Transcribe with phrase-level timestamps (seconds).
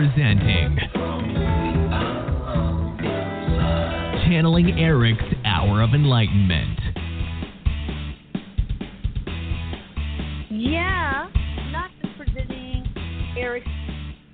[0.00, 0.78] presenting
[4.24, 6.78] Channeling Erik's Hour of Enlightenment.
[10.50, 11.28] Yeah,
[11.70, 12.86] not just presenting
[13.36, 13.66] Erik's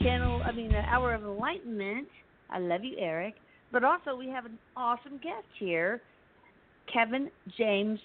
[0.01, 2.07] channel, I mean, the Hour of Enlightenment.
[2.49, 3.35] I love you, Erik.
[3.73, 6.01] But also, we have an awesome guest here,
[6.93, 7.29] Kevin
[7.59, 7.99] James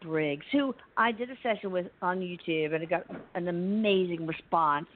[0.00, 4.86] Briggs, who I did a session with on YouTube, and I got an amazing response.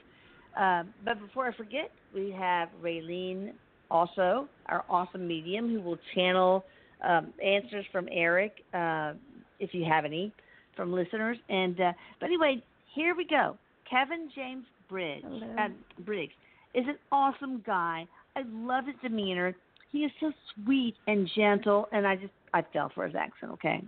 [0.57, 3.53] Uh, but before I forget, we have Raylene,
[3.91, 6.65] also our awesome medium, who will channel
[7.07, 9.13] um, answers from Erik, uh,
[9.61, 10.33] if you have any,
[10.75, 11.37] from listeners.
[11.49, 12.63] And uh, but anyway,
[12.95, 13.57] here we go.
[13.89, 15.27] Kevin James Briggs,
[15.59, 15.69] uh,
[16.05, 16.33] Briggs
[16.75, 18.07] is an awesome guy.
[18.35, 19.55] I love his demeanor.
[19.93, 23.53] He is so sweet and gentle, and I just I fell for his accent.
[23.53, 23.83] Okay,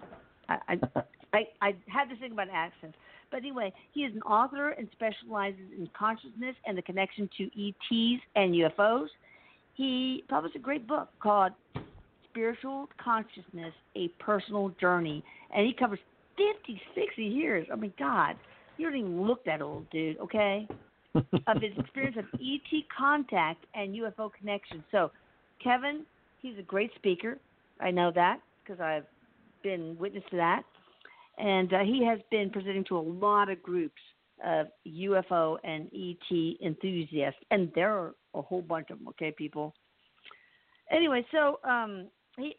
[0.49, 2.97] I I I, I had to think about accents.
[3.31, 8.23] But anyway, he is an author and specializes in consciousness and the connection to ETs
[8.37, 9.09] and UFOs.
[9.75, 11.53] He published a great book called
[12.31, 15.23] Spiritual Consciousness A Personal Journey,
[15.55, 15.99] and he covers
[16.37, 17.67] 50, 60 years.
[17.73, 18.37] Oh my God,
[18.77, 20.67] you don't even look that old, dude, okay?
[21.15, 24.85] of his experience of ET contact and UFO connection.
[24.93, 25.11] So,
[25.63, 26.05] Kevin,
[26.41, 27.39] he's a great speaker.
[27.81, 29.07] I know that because I've
[29.63, 30.63] been witness to that
[31.39, 34.01] and uh, he has been presenting to a lot of groups
[34.45, 39.09] of UFO and ET enthusiasts, and there are a whole bunch of them.
[39.09, 39.75] Okay, people.
[40.91, 42.55] Anyway, so um, he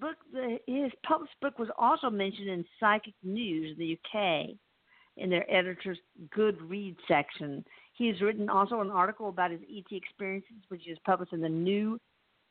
[0.00, 0.16] book.
[0.32, 4.56] The, his published book was also mentioned in Psychic News in the UK
[5.16, 5.98] in their editor's
[6.32, 7.64] good read section.
[7.94, 11.98] He's written also an article about his ET experiences, which is published in the New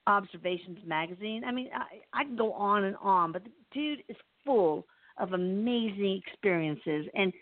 [0.05, 1.43] Observations magazine.
[1.45, 4.85] I mean, I, I can go on and on, but the dude is full
[5.19, 7.07] of amazing experiences.
[7.15, 7.33] And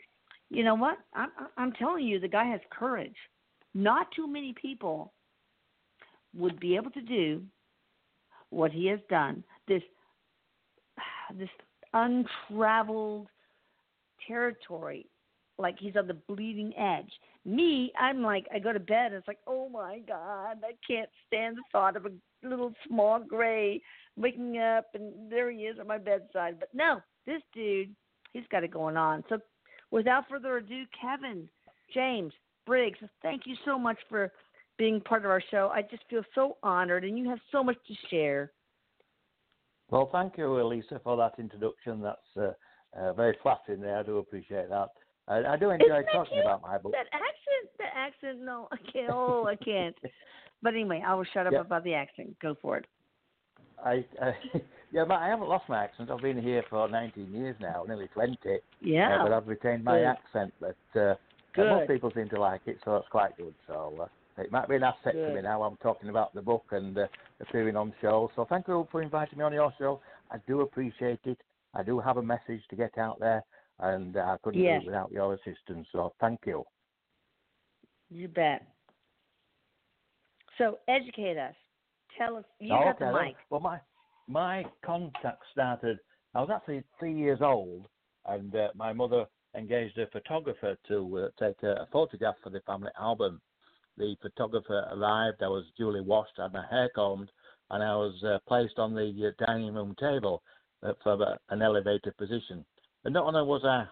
[0.49, 0.97] you know what?
[1.13, 3.15] I'm, I'm telling you, the guy has courage.
[3.73, 5.13] Not too many people
[6.33, 7.41] would be able to do
[8.49, 9.43] what he has done.
[9.67, 9.81] This
[11.37, 11.49] this
[11.93, 13.27] untraveled
[14.27, 15.07] territory,
[15.57, 17.11] like he's on the bleeding edge.
[17.45, 21.09] Me, I'm like, I go to bed and it's like, oh my God, I can't
[21.27, 22.11] stand the thought of a
[22.47, 23.81] little small gray
[24.17, 26.55] waking up and there he is at my bedside.
[26.59, 27.93] But no, this dude,
[28.33, 29.23] he's got it going on.
[29.29, 29.39] So,
[29.91, 31.49] without further ado, Kevin,
[31.93, 32.33] James,
[32.65, 34.31] Briggs, thank you so much for
[34.77, 35.71] being part of our show.
[35.73, 38.51] I just feel so honored, and you have so much to share.
[39.89, 42.01] Well, thank you, Elisa, for that introduction.
[42.01, 43.99] That's uh, uh, very flattering there.
[43.99, 44.89] I do appreciate that.
[45.27, 46.91] I, I do enjoy talking about my book.
[46.91, 49.11] That accent, the accent, no, I can't.
[49.11, 49.95] Oh, I can't.
[50.61, 52.35] but anyway, I will shut up about the accent.
[52.41, 52.85] Go for it.
[53.83, 54.33] I, I
[54.91, 56.09] yeah, but I haven't lost my accent.
[56.11, 58.37] I've been here for 19 years now, nearly 20.
[58.81, 59.15] Yeah.
[59.19, 60.07] Uh, but I've retained my Good.
[60.07, 60.53] accent.
[60.59, 61.15] But uh,
[61.53, 61.69] Good.
[61.69, 63.53] most people seem to like it, so it's quite good.
[63.67, 65.63] So uh, it might be an asset to me now.
[65.63, 67.07] I'm talking about the book and uh,
[67.41, 68.29] appearing on shows.
[68.35, 70.01] So thank you all for inviting me on your show.
[70.31, 71.39] I do appreciate it.
[71.73, 73.43] I do have a message to get out there,
[73.79, 74.81] and uh, I couldn't Yes.
[74.81, 75.87] do it without your assistance.
[75.91, 76.63] So thank you.
[78.09, 78.65] You bet.
[80.57, 81.55] So educate us.
[82.17, 82.45] Tell us.
[82.59, 83.25] You Oh, got the okay, then.
[83.27, 83.35] mic.
[83.49, 83.79] Well, my
[84.27, 85.99] my contact started.
[86.33, 87.87] I was actually three years old,
[88.25, 92.59] and uh, my mother engaged a photographer to uh, take a, a photograph for the
[92.61, 93.41] family album.
[93.97, 95.41] The photographer arrived.
[95.41, 97.31] I was duly washed, had my hair combed,
[97.69, 100.43] and I was uh, placed on the uh, dining room table
[100.83, 102.65] uh, from a, an elevated position.
[103.05, 103.85] And not only was I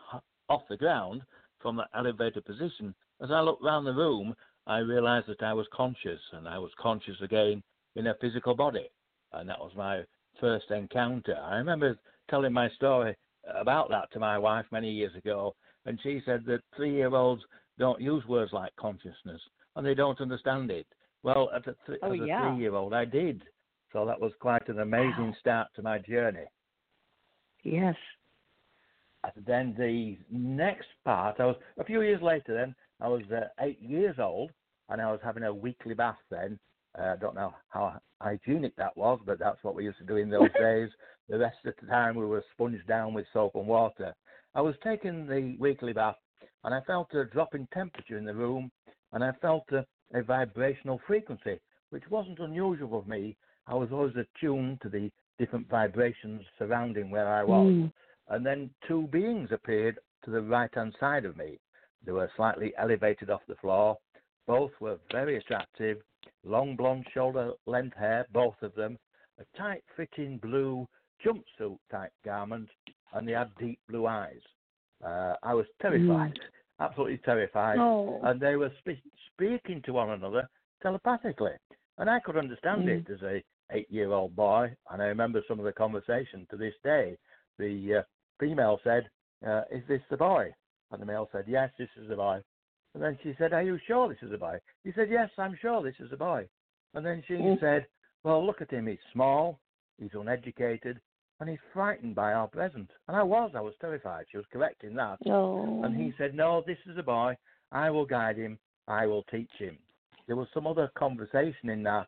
[0.50, 1.22] off the ground
[1.61, 4.35] from the elevated position, as I looked round the room,
[4.67, 7.63] I realised that I was conscious, and I was conscious again
[7.95, 8.87] in a physical body.
[9.31, 10.03] And that was my
[10.39, 11.35] first encounter.
[11.35, 11.97] I remember
[12.29, 13.15] telling my story
[13.55, 15.55] about that to my wife many years ago,
[15.85, 17.41] and she said that three year olds
[17.77, 19.41] don't use words like consciousness
[19.75, 20.85] and they don't understand it.
[21.23, 22.51] Well, as a, th- Oh, as a yeah.
[22.53, 23.43] three year old, I did.
[23.91, 25.35] So that was quite an amazing Wow.
[25.39, 26.45] start to my journey.
[27.63, 27.95] Yes.
[29.23, 32.53] And then the next part, I was a few years later.
[32.53, 34.51] Then I was uh, eight years old,
[34.89, 36.17] and I was having a weekly bath.
[36.29, 36.59] Then
[36.99, 40.29] I don't know how hygienic that was, but that's what we used to do in
[40.29, 40.90] those days.
[41.29, 44.13] The rest of the time, we were sponged down with soap and water.
[44.55, 46.17] I was taking the weekly bath,
[46.63, 48.72] and I felt a drop in temperature in the room,
[49.11, 51.59] and I felt a, a vibrational frequency,
[51.90, 53.35] which wasn't unusual for me.
[53.67, 57.91] I was always attuned to the different vibrations surrounding where I was Mm.
[58.29, 61.59] and then two beings appeared to the right hand side of me.
[62.05, 63.97] They were slightly elevated off the floor.
[64.47, 65.97] Both were very attractive,
[66.43, 68.97] long blonde shoulder length hair, both of them,
[69.40, 70.87] a tight fitting blue
[71.25, 72.69] jumpsuit type garment,
[73.13, 74.41] and they had deep blue eyes.
[75.03, 76.37] Uh, I was terrified,
[76.79, 77.78] absolutely terrified.
[77.79, 78.19] Oh.
[78.23, 79.01] And they were spe-
[79.34, 80.47] speaking to one another,
[80.81, 81.53] telepathically.
[81.97, 83.07] And I could understand Mm.
[83.07, 87.17] it as a eight-year-old boy, and I remember some of the conversation to this day.
[87.57, 88.03] The uh,
[88.39, 89.09] female said,
[89.46, 90.53] uh, "Is this the boy?"
[90.91, 92.43] And the male said, "Yes, this is the boy."
[92.93, 95.55] And then she said, "Are you sure this is a boy?" He said, "Yes, I'm
[95.55, 96.47] sure this is a boy."
[96.93, 97.59] And then she Mm.
[97.59, 97.87] said,
[98.23, 98.87] "Well, look at him.
[98.87, 99.59] He's small,
[99.97, 101.01] he's uneducated,
[101.40, 104.28] and he's frightened by our presence." And I was, I was terrified.
[104.29, 105.19] She was correct in that.
[105.25, 105.84] Oh.
[105.84, 107.35] And he said, No, this is a boy.
[107.72, 108.59] I will guide him.
[108.87, 109.78] I will teach him.
[110.28, 112.07] There was some other conversation in that,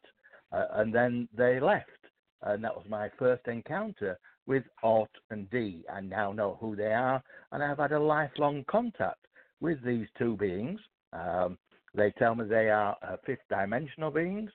[0.51, 1.89] uh, and then they left.
[2.43, 5.83] And that was my first encounter with Art and Dee.
[5.91, 9.25] I now know who they are, and I've had a lifelong contact
[9.61, 10.79] with these two beings.
[11.13, 11.57] Um,
[11.93, 14.51] they tell me they are uh, fifth dimensional beings.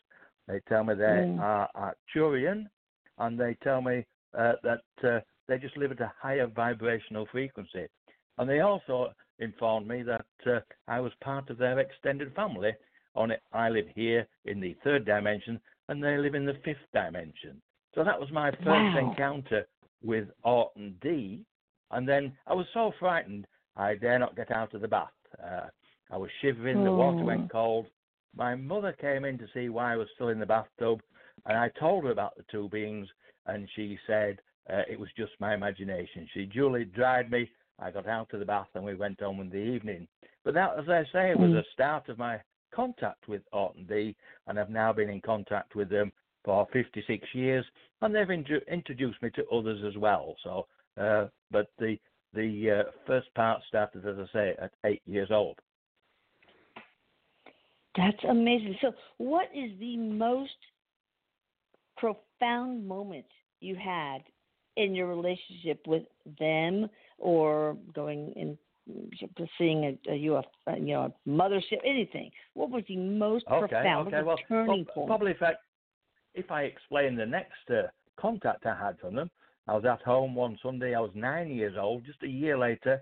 [0.46, 1.38] They tell me they Mm.
[1.38, 2.68] are Arcturian,
[3.18, 4.04] and they tell me
[4.36, 7.86] uh, that uh, they just live at a higher vibrational frequency.
[8.38, 12.72] And they also informed me that uh, I was part of their extended family.
[13.16, 16.86] On it, I live here in the third dimension, and they live in the fifth
[16.92, 17.60] dimension.
[17.94, 18.98] So that was my first Wow.
[18.98, 19.66] encounter
[20.02, 21.44] with Art and Dee.
[21.90, 23.46] And then I was so frightened,
[23.76, 25.12] I dare not get out of the bath.
[25.42, 25.68] Uh,
[26.10, 27.24] I was shivering, the water Oh.
[27.24, 27.86] went cold.
[28.34, 31.00] My mother came in to see why I was still in the bathtub,
[31.46, 33.08] and I told her about the two beings,
[33.46, 36.28] and she said uh, it was just my imagination.
[36.32, 37.50] She duly dried me.
[37.78, 40.06] I got out of the bath, and we went on in the evening.
[40.44, 41.54] But that, as I say, was Mm.
[41.54, 42.40] the start of my
[42.70, 44.14] contact with Art and Dee,
[44.46, 46.12] and I've now been in contact with them
[46.44, 47.64] for 56 years,
[48.00, 50.36] and they've intro- introduced me to others as well.
[50.44, 51.98] So, uh, but the
[52.34, 55.58] the uh, first part started, as I say, at eight years old.
[57.96, 58.76] That's amazing.
[58.80, 60.50] So, what is the most
[61.96, 63.26] profound moment
[63.60, 64.18] you had
[64.76, 66.04] in your relationship with
[66.38, 66.88] them,
[67.18, 68.56] or going in
[69.58, 72.30] seeing a, a you know, a mothership, anything?
[72.54, 74.08] What was the most Okay, profound?
[74.08, 74.22] okay.
[74.22, 75.08] Well, turning well, point?
[75.08, 75.52] probably if I
[76.34, 79.30] if I explain the next uh, contact I had from them,
[79.70, 80.96] I was at home one Sunday.
[80.96, 83.00] I was nine years old, just a year later,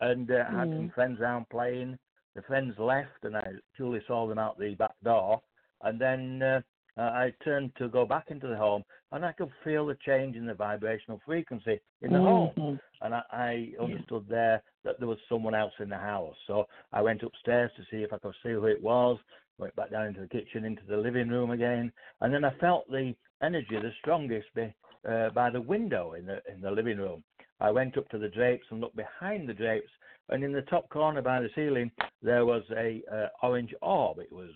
[0.00, 0.94] and uh, I had some Mm.
[0.94, 1.96] friends around playing.
[2.34, 5.40] The friends left, and I truly saw them out the back door.
[5.82, 6.60] And then uh,
[6.96, 8.82] I turned to go back into the home,
[9.12, 12.80] and I could feel the change in the vibrational frequency in the home Mhm.
[13.00, 16.34] and I, I understood there that there was someone else in the house.
[16.46, 19.18] So I went upstairs to see if I could see who it was.
[19.58, 22.88] Went back down into the kitchen, into the living room again, and then I felt
[22.88, 23.12] the
[23.42, 24.72] energy the strongest be,
[25.08, 27.24] uh, by the window in the in the living room.
[27.60, 29.90] I went up to the drapes and looked behind the drapes,
[30.28, 31.90] and in the top corner by the ceiling
[32.22, 34.18] there was a uh, orange orb.
[34.18, 34.50] It was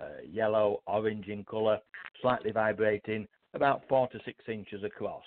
[0.00, 1.78] uh, yellow, orange in colour,
[2.22, 5.24] slightly vibrating, about four to six inches across.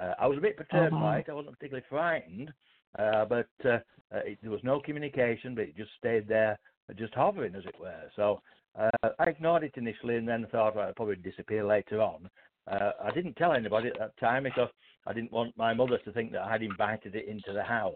[0.00, 1.02] Uh, I was a bit perturbed wow.
[1.02, 1.26] by it.
[1.28, 2.52] I wasn't particularly frightened,
[2.98, 3.78] uh, but uh,
[4.10, 6.58] it, there was no communication, but it just stayed there,
[6.96, 8.10] just hovering, as it were.
[8.16, 8.40] So
[8.78, 12.28] uh, I ignored it initially and then thought well, it'd probably disappear later on.
[12.70, 14.68] Uh, I didn't tell anybody at that time because
[15.06, 17.94] I didn't want my mother to think that I had invited it into the house.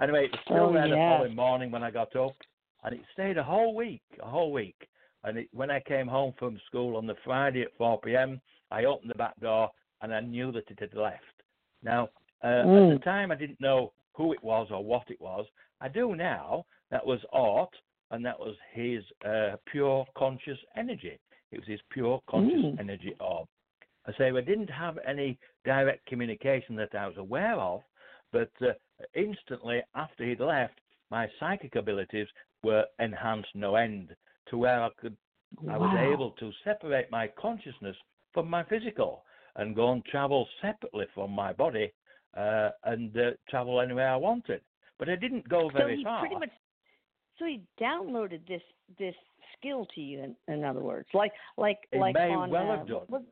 [0.00, 2.36] Anyway, it was still Oh, there the following morning when I got up,
[2.84, 4.88] and it stayed a whole week, a whole week.
[5.24, 8.40] And it, when I came home from school on the Friday at 4 p.m.,
[8.70, 9.70] I opened the back door
[10.02, 11.42] and I knew that it had left.
[11.82, 12.10] Now,
[12.44, 12.90] uh, at Mm.
[12.90, 15.46] the time, I didn't know who it was or what it was.
[15.80, 16.64] I do now.
[16.90, 17.74] That was Art,
[18.10, 21.18] and that was his uh, pure conscious energy.
[21.52, 22.80] It was his pure conscious Mm.
[22.80, 23.48] energy orb.
[24.06, 27.82] I say we didn't have any direct communication that I was aware of,
[28.32, 28.72] but uh,
[29.14, 32.28] instantly after he'd left, my psychic abilities
[32.62, 34.14] were enhanced no end
[34.48, 35.16] to where I could
[35.70, 37.96] I was able to separate my consciousness
[38.34, 39.24] from my physical
[39.56, 41.92] and go and travel separately from my body
[42.36, 44.60] uh, and uh, travel anywhere I wanted.
[44.98, 46.20] But I didn't go So very he far.
[46.20, 46.50] pretty much,
[47.38, 48.62] so he downloaded this
[48.98, 49.14] this
[49.58, 50.22] skill to you.
[50.22, 52.50] In, in other words, like like He like may on.
[52.50, 53.00] well uh, have done.
[53.08, 53.22] what-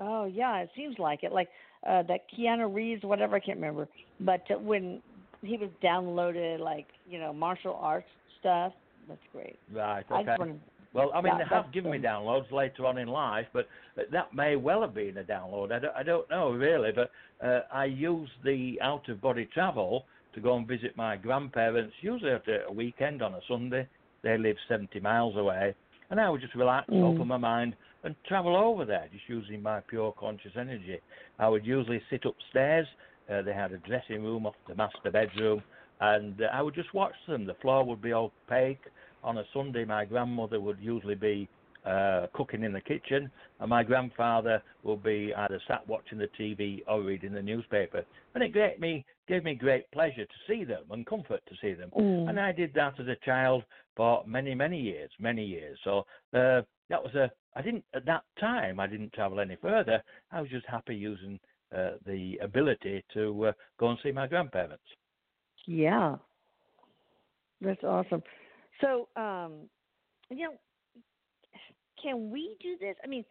[0.00, 1.32] oh yeah, it seems like it.
[1.32, 1.48] Like
[1.86, 3.88] uh, that Keanu Reeves, whatever I can't remember.
[4.20, 5.02] But uh, when
[5.42, 8.08] he was downloaded, like you know, martial arts
[8.40, 8.72] stuff.
[9.08, 9.58] That's great.
[9.72, 10.24] right, I okay.
[10.26, 10.54] just to.
[10.94, 14.56] Well, I mean, they have given me downloads later on in life, but that may
[14.56, 15.72] well have been a download.
[15.72, 17.10] I don't, I don't know really, but
[17.44, 22.32] uh, I use the out of body travel to go and visit my grandparents, usually
[22.32, 23.86] after a weekend on a Sunday.
[24.22, 25.74] They live 70 miles away,
[26.10, 27.02] and I would just relax, Mm.
[27.02, 27.74] open my mind,
[28.04, 31.00] and travel over there, just using my pure conscious energy.
[31.38, 32.86] I would usually sit upstairs.
[33.28, 35.62] Uh, they had a dressing room off the master bedroom,
[36.00, 37.46] and uh, I would just watch them.
[37.46, 38.84] The floor would be opaque
[39.24, 41.48] on a Sunday, my grandmother would usually be
[41.86, 46.82] uh, cooking in the kitchen, and my grandfather would be either sat watching the TV
[46.86, 48.04] or reading the newspaper.
[48.34, 51.72] And it gave me gave me great pleasure to see them and comfort to see
[51.72, 51.90] them.
[51.98, 52.28] Mm.
[52.28, 53.64] And I did that as a child
[53.96, 55.78] for many, many years, many years.
[55.84, 56.00] So
[56.34, 56.60] uh,
[56.90, 57.30] that was a.
[57.56, 58.78] I didn't at that time.
[58.78, 60.02] I didn't travel any further.
[60.30, 61.40] I was just happy using
[61.74, 64.84] uh, the ability to uh, go and see my grandparents.
[65.66, 66.16] Yeah.
[67.62, 68.22] That's awesome.
[68.82, 69.52] So, um,
[70.28, 70.54] you know,
[72.02, 72.96] can we do this?
[73.02, 73.24] I mean,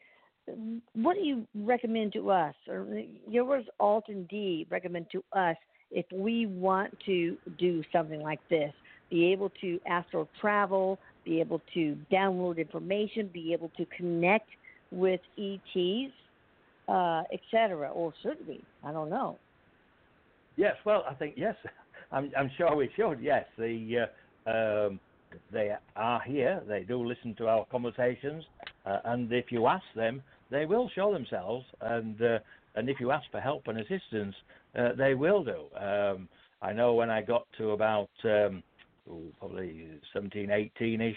[0.93, 2.87] what do you recommend to us, or
[3.27, 5.57] you know, what does Art and Dee recommend to us
[5.91, 8.73] if we want to do something like this?
[9.09, 14.47] Be able to astral travel, be able to download information, be able to connect
[14.91, 16.13] with ETs,
[16.87, 17.89] uh, etc.
[17.89, 18.63] Or should we?
[18.83, 19.37] I don't know.
[20.55, 21.55] Yes, well, I think yes.
[22.11, 23.21] I'm, I'm sure we should.
[23.21, 24.07] Yes, the
[24.45, 24.99] uh, um,
[25.51, 26.61] they are here.
[26.67, 28.43] They do listen to our conversations,
[28.85, 31.65] uh, and if you ask them, they will show themselves.
[31.79, 32.39] And uh,
[32.75, 34.35] and if you ask for help and assistance,
[34.77, 35.65] uh, they will do.
[35.77, 36.29] Um,
[36.61, 38.63] I know when I got to about um,
[39.09, 41.15] ooh, probably 17, 18 ish,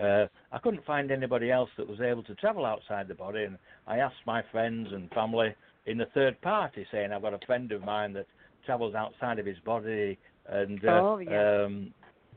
[0.00, 3.58] uh, I couldn't find anybody else that was able to travel outside the body, and
[3.86, 5.54] I asked my friends and family
[5.86, 8.26] in the third party, saying I've got a friend of mine that
[8.66, 11.64] travels outside of his body, and uh, Oh, yeah.
[11.64, 11.92] um,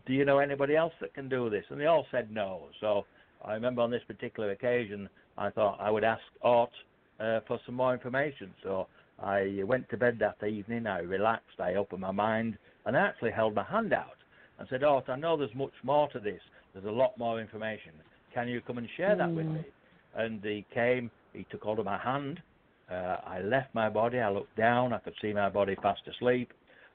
[0.06, 1.64] do you know anybody else that can do this?
[1.70, 2.68] And they all said no.
[2.82, 3.06] So
[3.44, 6.72] I remember on this particular occasion, I thought I would ask Art
[7.20, 8.54] uh, for some more information.
[8.64, 8.88] So
[9.22, 10.88] I went to bed that evening.
[10.88, 11.60] I relaxed.
[11.60, 14.18] I opened my mind, and I actually held my hand out
[14.60, 16.42] and said, "Art, I know there's much more to this.
[16.74, 17.92] There's a lot more information.
[18.34, 19.54] Can you come and share that with Mm.
[19.54, 19.66] me?"
[20.16, 21.10] And he came.
[21.34, 22.42] He took hold of my hand.
[22.90, 24.20] Uh, I left my body.
[24.20, 24.94] I looked down.
[24.94, 26.52] I could see my body fast asleep.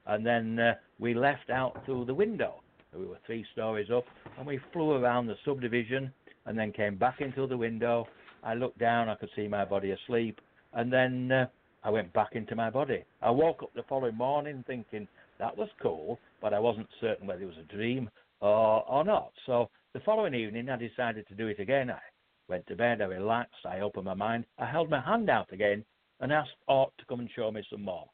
[0.06, 2.62] And then uh, we left out through the window.
[2.96, 4.04] We were three stories up,
[4.38, 6.12] and we flew around the subdivision,
[6.46, 8.08] and then came back into the window.
[8.42, 9.08] I looked down.
[9.08, 10.40] I could see my body asleep,
[10.72, 11.46] and then uh,
[11.88, 13.02] I went back into my body.
[13.22, 17.40] I woke up the following morning thinking that was cool, but I wasn't certain whether
[17.40, 19.32] it was a dream or or not.
[19.46, 21.90] So the following evening, I decided to do it again.
[21.90, 22.00] I
[22.46, 23.00] went to bed.
[23.00, 23.64] I relaxed.
[23.64, 24.44] I opened my mind.
[24.58, 25.82] I held my hand out again
[26.20, 28.04] and asked Art to come and show me some more.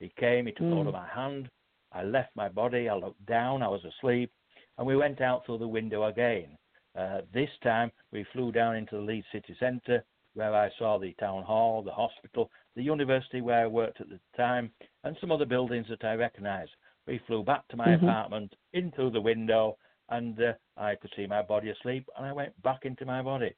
[0.00, 0.46] He came.
[0.46, 1.02] He took hold of Mm.
[1.02, 1.50] my hand.
[1.92, 2.88] I left my body.
[2.88, 3.62] I looked down.
[3.62, 4.32] I was asleep,
[4.78, 6.56] and we went out through the window again.
[6.96, 11.12] Uh, this time, we flew down into the Leeds city centre, where I saw the
[11.14, 14.70] town hall, the hospital, the university where I worked at the time,
[15.02, 16.70] and some other buildings that I recognised.
[17.08, 18.04] We flew back to my Mhm.
[18.04, 19.76] apartment, in through the window,
[20.10, 23.52] and uh, I could see my body asleep, and I went back into my body.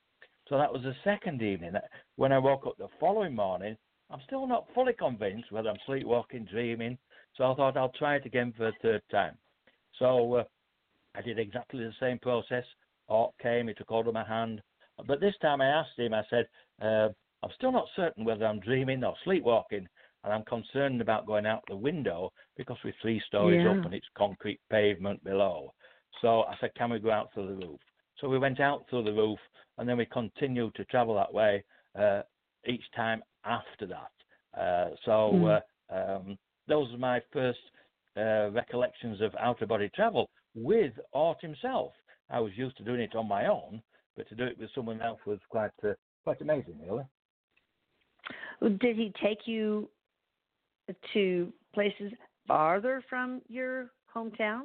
[0.48, 1.74] So that was the second evening.
[2.16, 3.76] When I woke up the following morning,
[4.08, 6.96] I'm still not fully convinced whether I'm sleepwalking, dreaming.
[7.34, 9.36] So I thought I'll try it again for a third time.
[9.98, 10.44] So uh,
[11.14, 12.64] I did exactly the same process.
[13.10, 14.62] Art came, he took hold of my hand.
[15.06, 16.48] But this time I asked him, I said,
[16.80, 17.10] uh,
[17.42, 19.88] I'm still not certain whether I'm dreaming or sleepwalking,
[20.24, 23.70] and I'm concerned about going out the window because we're three stories Yeah.
[23.70, 25.72] up and it's concrete pavement below.
[26.20, 27.80] So I said, Can we go out through the roof?
[28.18, 29.38] So we went out through the roof,
[29.78, 31.64] and then we continued to travel that way
[31.98, 32.22] uh,
[32.66, 34.60] each time after that.
[34.60, 35.62] Uh, so Mm.
[35.90, 37.60] uh, um, those are my first
[38.16, 41.92] uh, recollections of outer body travel with Art himself.
[42.28, 43.82] I was used to doing it on my own,
[44.16, 45.94] but to do it with someone else was quite uh,
[46.24, 47.04] quite amazing, really.
[48.60, 49.88] Did he take you
[51.14, 52.12] to places
[52.46, 54.62] farther from your hometown?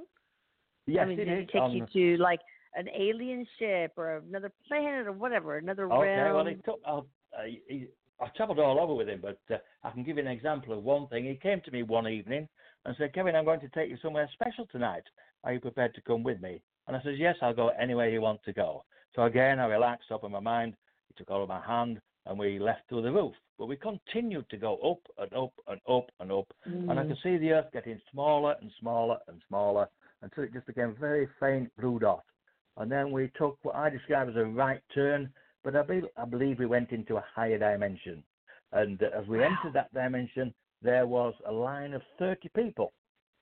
[0.88, 1.86] Yes, I mean, did he take on- you
[2.18, 2.42] to like
[2.76, 6.36] an alien ship or another planet or whatever, another Okay, realm?
[6.36, 6.80] well, he took.
[6.86, 7.02] Uh,
[7.46, 7.88] he, he,
[8.20, 10.84] I travelled all over with him, but uh, I can give you an example of
[10.84, 11.26] one thing.
[11.26, 12.48] He came to me one evening
[12.86, 15.04] and said, "Kevin, I'm going to take you somewhere special tonight.
[15.44, 18.22] Are you prepared to come with me?" And I said, "Yes, I'll go anywhere you
[18.22, 18.84] want to go."
[19.16, 20.76] So again, I relaxed, opened my mind.
[21.08, 23.34] He took hold of my hand, and we left through the roof.
[23.58, 27.08] But we continued to go up and up and up and up, and I Mm.
[27.08, 29.88] could see the earth getting smaller and smaller and smaller
[30.22, 32.24] until it just became a very faint blue dot.
[32.78, 36.26] And then we took what I describe as a right turn, but I, be, I
[36.26, 38.24] believe we went into a higher dimension.
[38.72, 39.46] And as we Wow.
[39.46, 42.92] entered that dimension, there was a line of 30 people.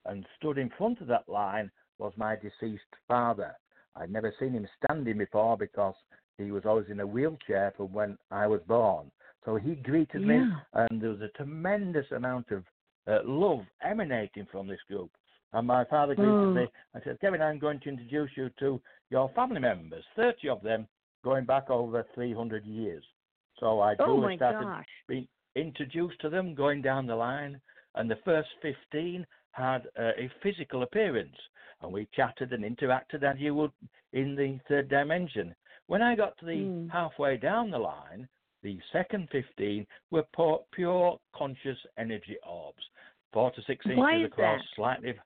[0.05, 3.55] And stood in front of that line was my deceased father.
[3.95, 5.95] I'd never seen him standing before because
[6.37, 9.11] he was always in a wheelchair from when I was born.
[9.45, 12.63] So he greeted me, and there was a tremendous amount of
[13.07, 15.11] uh, love emanating from this group.
[15.51, 16.55] And my father greeted Mm.
[16.55, 20.61] me and said, Kevin, I'm going to introduce you to your family members, 30 of
[20.63, 20.87] them
[21.23, 23.03] going back over 300 years.
[23.59, 24.85] So I Oh started gosh.
[25.07, 27.61] being introduced to them going down the line,
[27.95, 31.37] and the first 15 had uh, a physical appearance,
[31.81, 33.71] and we chatted and interacted as you would
[34.13, 35.53] in the third dimension.
[35.93, 36.89] When I got to the Mm.
[36.89, 38.27] halfway down the line,
[38.63, 42.83] the second 15 were pu- pure conscious energy orbs.
[43.31, 44.69] four to six inches across, that?
[44.75, 45.19] slightly.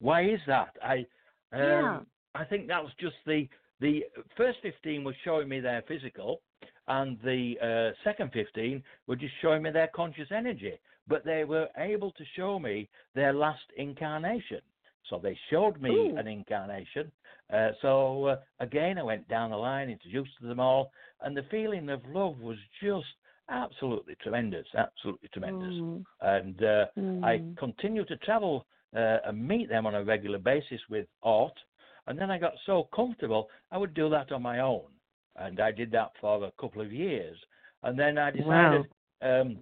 [0.00, 0.76] Why is that?
[0.82, 1.06] I
[1.52, 2.00] um, Yeah.
[2.34, 4.04] I think that was just the the
[4.36, 6.40] first fifteen was showing me their physical,
[6.88, 10.78] and the uh, second fifteen were just showing me their conscious energy.
[11.06, 14.62] But they were able to show me their last incarnation.
[15.08, 16.16] So they showed me Ooh.
[16.16, 17.10] an incarnation.
[17.52, 20.90] Uh, so uh, again, I went down the line, introduced to them all,
[21.20, 23.06] and the feeling of love was just
[23.48, 25.74] absolutely tremendous, absolutely tremendous.
[25.74, 26.86] Mm, And uh,
[27.24, 28.66] I continued to travel
[28.96, 31.58] uh, and meet them on a regular basis with Art.
[32.06, 34.86] And then I got so comfortable, I would do that on my own.
[35.36, 37.36] And I did that for a couple of years.
[37.82, 38.86] And then I decided
[39.22, 39.58] um,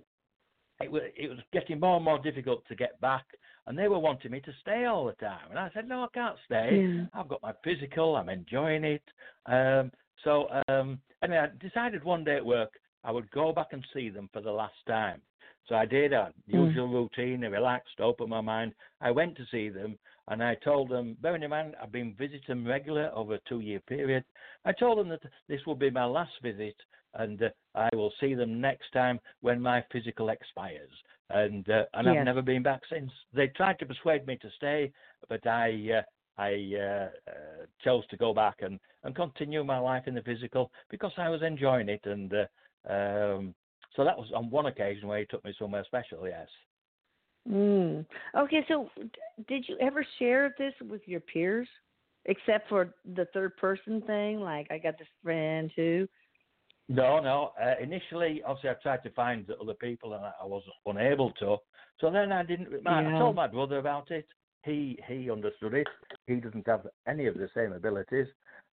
[0.80, 3.24] it, was, it was getting more and more difficult to get back.
[3.70, 5.48] And they were wanting me to stay all the time.
[5.48, 6.84] And I said, no, I can't stay.
[6.84, 7.04] Yeah.
[7.14, 9.02] I've got my physical, I'm enjoying it.
[9.46, 9.92] Um,
[10.24, 12.72] so um, anyway, I decided one day at work
[13.04, 15.22] I would go back and see them for the last time.
[15.68, 16.66] So I did a Mm.
[16.66, 18.74] usual routine, I relaxed, opened my mind.
[19.00, 19.96] I went to see them
[20.26, 23.60] and I told them, bearing in mind I've been visiting them regular over a two
[23.60, 24.24] year period,
[24.64, 26.74] I told them that this will be my last visit
[27.14, 30.90] and uh, I will see them next time when my physical expires.
[31.32, 32.16] And uh, and Yes.
[32.18, 33.10] I've never been back since.
[33.32, 34.92] They tried to persuade me to stay,
[35.28, 36.02] but I uh,
[36.40, 40.72] I uh, uh, chose to go back and, and continue my life in the physical
[40.90, 42.00] because I was enjoying it.
[42.04, 43.54] And uh, um,
[43.94, 46.26] so that was on one occasion where he took me somewhere special.
[46.26, 46.48] Yes.
[47.48, 48.06] Mm.
[48.36, 48.88] Okay, so
[49.48, 51.68] did you ever share this with your peers,
[52.24, 54.40] except for the third person thing?
[54.40, 56.08] Like, I got this friend who.
[56.90, 57.52] No, no.
[57.62, 61.56] Uh, initially, obviously, I tried to find other people, and I, I was unable to.
[62.00, 62.82] So then I didn't.
[62.82, 64.26] My, I told my brother about it.
[64.64, 65.86] He he understood it.
[66.26, 68.26] He doesn't have any of the same abilities.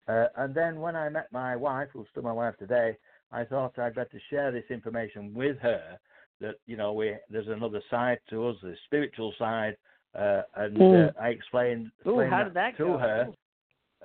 [0.08, 2.98] Uh, and then when I met my wife, who's still my wife today,
[3.32, 6.00] I thought I'd better share this information with her.
[6.42, 9.78] That you know, we there's another side to us, the spiritual side,
[10.18, 11.10] uh, and Mm.
[11.10, 12.98] uh, I explained, Ooh, explained how did that to go?
[12.98, 13.28] her.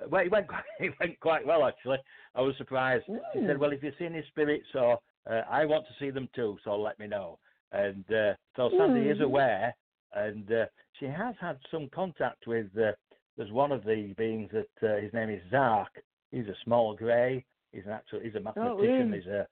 [0.09, 1.97] Well, it went quite, it went quite well actually.
[2.35, 3.05] I was surprised.
[3.07, 3.59] She said, Mm.
[3.59, 6.75] "Well, if you see any spirits, or uh, I want to see them too, so
[6.79, 7.39] let me know."
[7.71, 9.23] And uh, so Sandy is Mm.
[9.25, 9.75] aware,
[10.13, 10.65] and uh,
[10.99, 12.67] she has had some contact with.
[12.77, 12.91] Uh,
[13.37, 15.89] there's one of the beings that uh, his name is Zark.
[16.31, 17.43] He's a small grey.
[17.71, 18.19] He's an actual.
[18.19, 19.09] He's a mathematician.
[19.11, 19.15] mm.
[19.15, 19.47] He's a.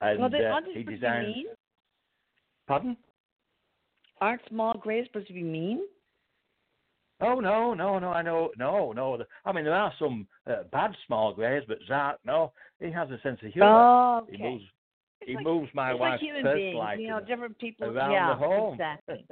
[0.00, 1.26] And Well, uh, he designs.
[1.26, 1.46] to be mean?
[2.66, 2.96] Pardon?
[4.20, 5.80] Aren't small grays supposed to be mean?
[7.20, 8.10] Oh no, no, no!
[8.10, 9.18] I know, no, no.
[9.44, 13.18] I mean, there are some uh, bad small greys, but Zark, no, he has a
[13.22, 13.66] sense of humour.
[13.68, 14.36] Oh, okay.
[14.36, 14.64] He moves.
[15.20, 17.58] It's he like- moves my it's like wife's human purse beings, like you know, different
[17.58, 17.88] people.
[17.88, 18.74] around yeah, the home.
[18.74, 19.26] exactly.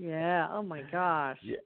[0.00, 0.46] yeah.
[0.52, 1.38] Oh my gosh.
[1.42, 1.56] Yeah.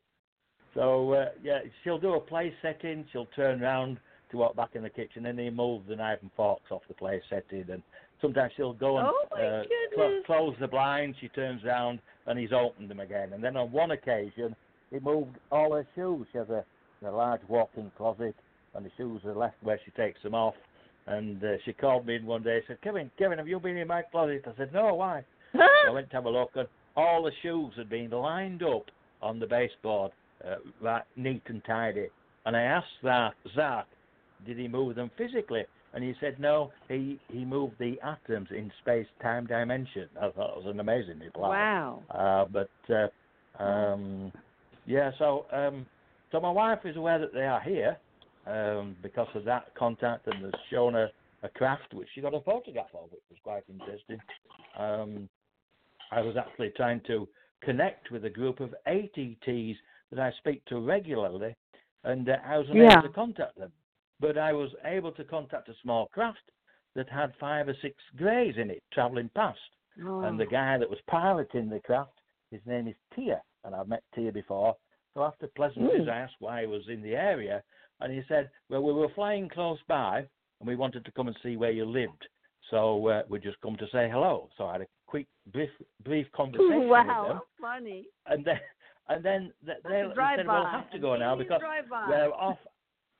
[0.74, 3.04] So uh, yeah, she'll do a place setting.
[3.12, 3.98] She'll turn round
[4.30, 6.94] to walk back in the kitchen, and he moves the knife and forks off the
[6.94, 7.66] place setting.
[7.70, 7.82] And
[8.22, 9.62] sometimes she'll go and Oh, uh,
[9.94, 10.22] goodness.
[10.26, 11.16] close the blinds.
[11.20, 13.34] She turns round, and he's opened them again.
[13.34, 14.56] And then on one occasion,
[14.94, 16.26] he moved all her shoes.
[16.32, 16.64] She has a,
[17.06, 18.34] a large walk-in closet,
[18.74, 20.54] and the shoes are left where she takes them off.
[21.06, 22.56] And uh, she called me in one day.
[22.56, 25.90] and said, "Kevin, Kevin, have you been in my closet?" I said, "No, why?" I
[25.90, 28.84] went to have a look, and all the shoes had been lined up
[29.20, 30.12] on the baseboard,
[30.46, 32.08] uh, right, neat and tidy.
[32.46, 33.86] And I asked Zark, Zark,
[34.46, 35.64] did he move them physically?
[35.94, 40.08] And he said, no, he, he moved the atoms in space-time dimension.
[40.20, 41.48] I thought it was an amazing reply.
[41.48, 42.02] wow.
[42.10, 44.32] Uh, but, uh, um,
[44.86, 45.86] yeah, so um,
[46.30, 47.96] so my wife is aware that they are here
[48.46, 51.08] um, because of that contact and has shown her
[51.42, 54.18] a craft which she got a photograph of, which was quite interesting.
[54.78, 55.28] Um,
[56.10, 57.28] I was actually trying to
[57.62, 59.78] connect with a group of ETs
[60.10, 61.54] that I speak to regularly,
[62.04, 63.00] and uh, I was unable Yeah.
[63.00, 63.72] to contact them.
[64.20, 66.50] But I was able to contact a small craft
[66.94, 69.58] that had five or six greys in it travelling past.
[70.04, 70.20] Oh.
[70.20, 72.20] And the guy that was piloting the craft,
[72.50, 74.76] his name is Tia, and I've met Tia before.
[75.14, 76.12] So after pleasantries, Mm.
[76.12, 77.62] I asked why he was in the area,
[78.00, 80.18] and he said, "Well, we were flying close by,
[80.60, 82.28] and we wanted to come and see where you lived,
[82.70, 85.70] so uh, we just come to say hello." So I had a quick, brief,
[86.02, 87.28] brief conversation with wow.
[87.28, 88.06] them, how Funny.
[88.26, 88.60] and then,
[89.08, 90.46] and then th- they, they said.
[90.46, 91.60] "We'll have to go now because
[92.08, 92.58] we're off,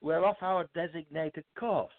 [0.03, 1.95] we're off our designated course."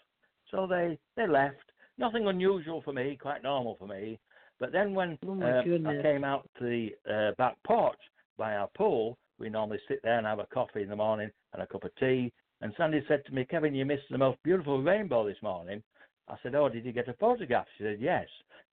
[0.51, 1.71] So they they left.
[1.97, 4.19] Nothing unusual for me, quite normal for me.
[4.59, 7.99] But then when Oh, uh, I came out to the uh, back porch
[8.37, 11.61] by our pool, we normally sit there and have a coffee in the morning and
[11.61, 12.31] a cup of tea.
[12.61, 15.83] And Sandy said to me, Kevin, you missed the most beautiful rainbow this morning.
[16.27, 17.65] I said, Oh, did you get a photograph?
[17.77, 18.27] She said, Yes.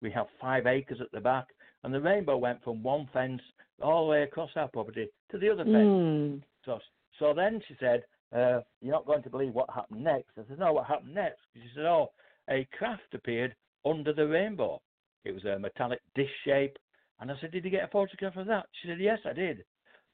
[0.03, 1.46] We have five acres at the back,
[1.85, 3.42] and the rainbow went from one fence
[3.83, 5.77] all the way across our property to the other fence.
[5.77, 6.42] Mm.
[6.64, 6.79] So,
[7.18, 10.59] so then she said, uh, "You're not going to believe what happened next." I said,
[10.59, 12.12] "No, what happened next?" She said, "Oh,
[12.49, 14.81] a craft appeared under the rainbow.
[15.25, 16.79] It was a metallic dish shape,
[17.21, 18.67] And I said, Did you get a photograph of that?
[18.81, 19.65] She said, Yes, I did.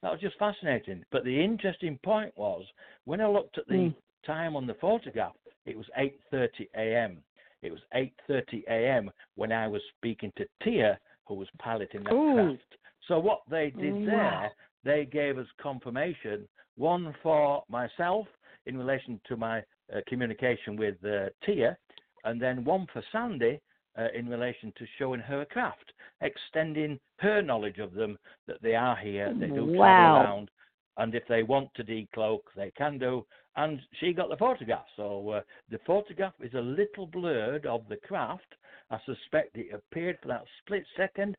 [0.01, 1.03] That was just fascinating.
[1.11, 2.65] But the interesting point was
[3.05, 3.95] when I looked at the Mm.
[4.25, 7.23] time on the photograph, it was 8:30 a.m.
[7.61, 9.11] It was 8:30 a.m.
[9.35, 12.33] when I was speaking to Tia, who was piloting that Ooh.
[12.33, 12.77] craft.
[13.07, 14.05] So what they did Wow.
[14.05, 14.51] there,
[14.83, 16.47] they gave us confirmation.
[16.75, 18.27] One for myself
[18.65, 19.59] in relation to my
[19.93, 21.77] uh, communication with uh, Tia,
[22.25, 23.59] and then one for Sandy
[23.97, 28.95] uh, in relation to showing her craft, extending her knowledge of them that they are
[28.95, 29.75] here, they do Wow.
[29.75, 30.51] travel around,
[30.97, 33.25] and if they want to decloak, they can do.
[33.55, 37.97] And she got the photograph, so uh, the photograph is a little blurred of the
[37.97, 38.55] craft.
[38.91, 41.35] I suspect it appeared for that split second,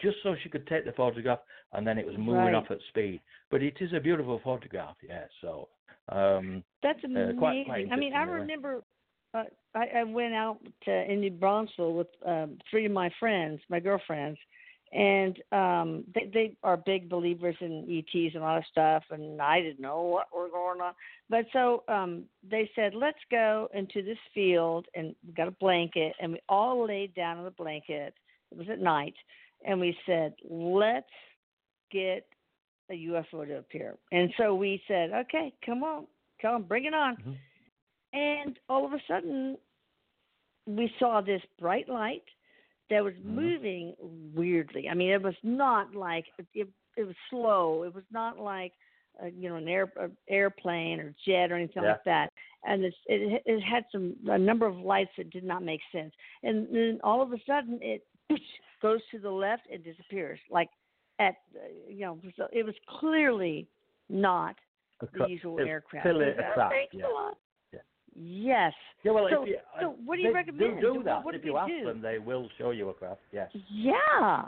[0.00, 1.40] just so she could take the photograph,
[1.72, 2.54] and then it was moving Right.
[2.54, 3.20] off at speed.
[3.50, 5.24] But it is a beautiful photograph, yeah.
[5.40, 5.68] So
[6.08, 7.36] um, That's Uh, amazing.
[7.38, 8.82] quite- quite I mean, I remember
[9.34, 13.60] uh, I, I went out to in New Braunfels with um, three of my friends,
[13.68, 14.38] my girlfriends,
[14.92, 19.04] and um, they, they are big believers in ETs and a lot of stuff.
[19.10, 20.92] And I didn't know what were going on,
[21.30, 26.14] but so um, they said, "Let's go into this field," and we got a blanket,
[26.20, 28.14] and we all laid down on the blanket.
[28.50, 29.14] It was at night,
[29.64, 31.06] and we said, "Let's
[31.90, 32.26] get
[32.90, 36.06] a UFO to appear." And so we said, "Okay, come on,
[36.42, 37.36] come on, bring it on." Mhm.
[38.12, 39.56] And all of a sudden,
[40.66, 42.24] we saw this bright light
[42.90, 43.24] that was Mhm.
[43.24, 43.96] moving
[44.34, 44.88] weirdly.
[44.88, 46.68] I mean, it was not like it.
[46.96, 47.84] It was slow.
[47.84, 48.74] It was not like
[49.22, 49.90] uh, you know an air
[50.28, 51.92] airplane or jet or anything Yeah.
[51.92, 52.32] like that.
[52.64, 56.14] And it's, it it had some a number of lights that did not make sense.
[56.42, 58.06] And then all of a sudden, it
[58.82, 60.38] goes to the left and disappears.
[60.50, 60.68] Like
[61.18, 63.66] at uh, you know, so it was clearly
[64.08, 64.56] not
[65.00, 66.04] the usual it's aircraft.
[66.04, 67.30] clearly Is a that- craft, thanks yeah.
[68.16, 68.24] A lot.
[68.26, 68.64] Yeah.
[68.64, 68.72] Yes.
[69.04, 70.80] Yeah, well, So- if you, so uh, what do you they recommend?
[70.80, 71.24] Do, do that.
[71.24, 71.84] what if you ask do?
[71.84, 73.20] them, they will show you a craft.
[73.32, 73.50] Yes.
[73.70, 74.44] Yeah.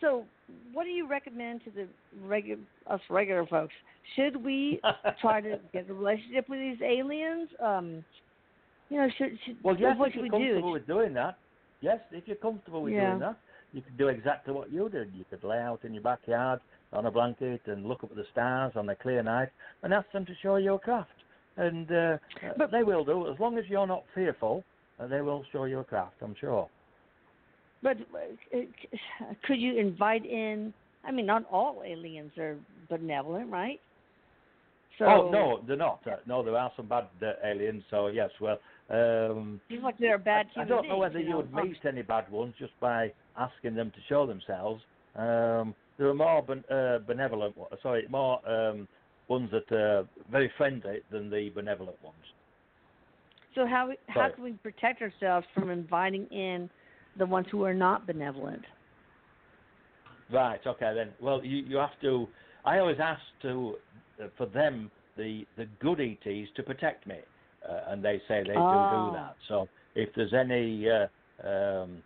[0.00, 0.24] So,
[0.72, 1.88] what do you recommend to the
[2.22, 3.74] regular us regular folks?
[4.16, 4.80] Should we
[5.20, 7.48] try to get a relationship with these aliens?
[7.62, 8.04] Um,
[8.90, 10.36] you know, should, should well, yes, what if you're we do?
[10.36, 11.38] comfortable with doing that.
[11.80, 13.08] Yes, if you're comfortable with Yeah.
[13.08, 13.36] doing that,
[13.72, 15.12] you could do exactly what you did.
[15.14, 16.60] You could lay out in your backyard
[16.92, 19.48] on a blanket and look up at the stars on a clear night
[19.82, 21.10] and ask them to show you a craft.
[21.58, 22.18] And uh,
[22.56, 23.30] But- they will do.
[23.30, 24.64] As long as you're not fearful,
[24.98, 26.68] uh, they will show you a craft, I'm sure.
[27.82, 28.58] But uh,
[29.44, 30.72] could you invite in?
[31.04, 32.56] I mean, not all aliens are
[32.88, 33.80] benevolent, right?
[34.98, 36.00] So, oh, no, they're not.
[36.04, 38.58] Uh, no, there are some bad uh, aliens, so yes, well.
[38.90, 42.02] Um, Seems like they're bad I, I don't know whether you you would meet any
[42.02, 44.82] bad ones just by asking them to show themselves.
[45.14, 48.88] Um, there are more ben, uh, benevolent, sorry, more um,
[49.28, 52.16] ones that are very friendly than the benevolent ones.
[53.54, 54.32] So how how Sorry.
[54.32, 56.70] can we protect ourselves from inviting in
[57.18, 58.64] the ones who are not benevolent?
[60.30, 60.60] Right.
[60.66, 60.92] Okay.
[60.94, 61.10] Then.
[61.20, 62.28] Well, you you have to.
[62.64, 63.76] I always ask to
[64.22, 67.18] uh, for them the the good ETs to protect me,
[67.68, 68.70] uh, and they say they Oh.
[68.70, 69.36] do do that.
[69.48, 72.02] So if there's any uh, um,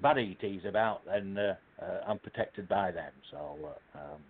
[0.00, 3.12] bad ETs about, then uh, uh, I'm protected by them.
[3.30, 3.76] So.
[3.94, 4.20] Uh, um,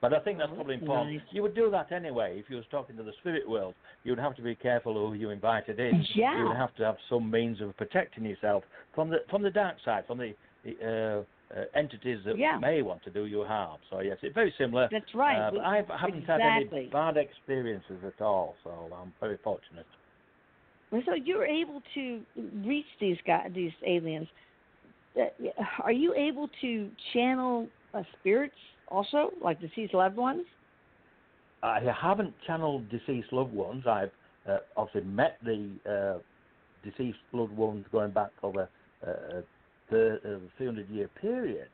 [0.00, 1.12] but I think that's probably important.
[1.12, 1.22] nice.
[1.32, 2.38] You would do that anyway.
[2.38, 5.14] If you was talking to the spirit world, you would have to be careful who
[5.14, 6.04] you invited in.
[6.14, 6.38] Yeah.
[6.38, 8.62] You would have to have some means of protecting yourself
[8.94, 10.34] from the from the dark side, from the
[10.66, 11.22] uh,
[11.56, 12.58] uh, entities that Yeah.
[12.58, 13.78] may want to do you harm.
[13.90, 14.88] So yes, it's very similar.
[14.90, 15.48] That's right.
[15.48, 19.86] Uh, but I haven't had any bad experiences at all, so I'm very fortunate.
[20.92, 22.20] And So you're able to
[22.64, 24.28] reach these guys, these aliens.
[25.18, 25.24] Uh,
[25.82, 28.54] Are you able to channel uh, spirits
[28.90, 30.44] also, like deceased loved ones?
[31.62, 33.84] I haven't channeled deceased loved ones.
[33.86, 34.10] I've
[34.48, 36.18] uh, obviously met the uh,
[36.88, 38.68] deceased loved ones going back over
[39.06, 39.40] uh,
[39.90, 41.68] the uh, 300 year period.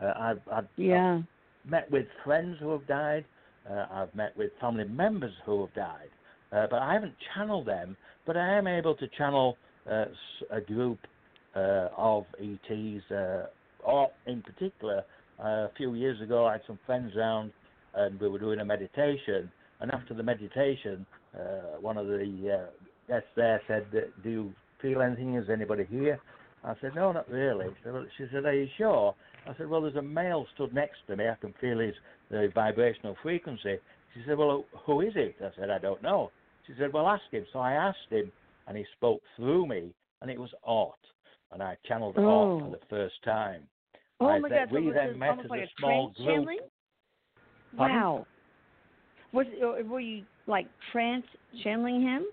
[0.00, 1.22] Uh, I've, I've, Yeah.
[1.66, 3.24] met with friends who have died.
[3.68, 6.10] Uh, I've met with family members who have died.
[6.52, 7.96] Uh, but I haven't channeled them.
[8.26, 9.58] But I am able to channel
[9.90, 10.06] uh,
[10.50, 11.06] a group
[11.54, 13.46] uh, of ETs, uh,
[13.80, 15.02] or in particular,
[15.42, 17.52] uh, a few years ago, I had some friends round
[17.94, 19.50] and we were doing a meditation.
[19.80, 22.70] And after the meditation, uh, one of the uh,
[23.08, 23.86] guests there said,
[24.22, 25.36] "Do you feel anything?
[25.36, 26.20] Is anybody here?"
[26.62, 29.14] I said, "No, not really." She said, well, she said "Are you sure?"
[29.46, 31.28] I said, "Well, there's a male stood next to me.
[31.28, 31.94] I can feel his
[32.30, 33.78] the vibrational frequency."
[34.14, 36.30] She said, "Well, who is it?" I said, "I don't know."
[36.66, 38.30] She said, "Well, ask him." So I asked him,
[38.68, 40.92] and he spoke through me, and it was Art,
[41.52, 42.60] and I channeled Art Oh.
[42.60, 43.62] for the first time.
[44.20, 44.74] Oh I my said, God!
[44.74, 46.28] We was then met as like a small trance group.
[46.28, 46.58] channeling?
[47.76, 48.26] Wow.
[49.32, 51.24] Was uh, were you like trance
[51.62, 52.24] channeling him?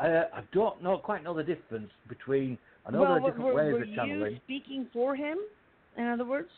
[0.00, 2.58] I, I don't know quite know the difference between.
[2.86, 5.38] I know well, there are were- different were, ways were of you speaking for him?
[5.96, 6.48] In other words.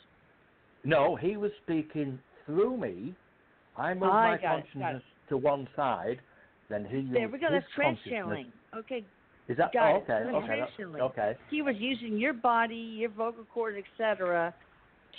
[0.84, 3.14] No, he was speaking through me.
[3.76, 4.64] I moved I my it, got it.
[4.72, 6.18] consciousness to one side,
[6.68, 7.46] then he used There we go.
[7.50, 7.98] That's consciousness.
[8.06, 8.52] trance-channeling.
[8.76, 9.04] Okay.
[9.48, 10.12] Is that Got oh, okay?
[10.12, 11.36] Okay, okay.
[11.50, 14.52] He was using your body, your vocal cords, etc.,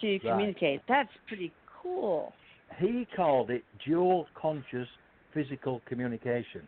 [0.02, 0.82] to communicate.
[0.88, 2.34] That's pretty cool.
[2.80, 4.88] He called it dual conscious
[5.34, 6.62] physical communication.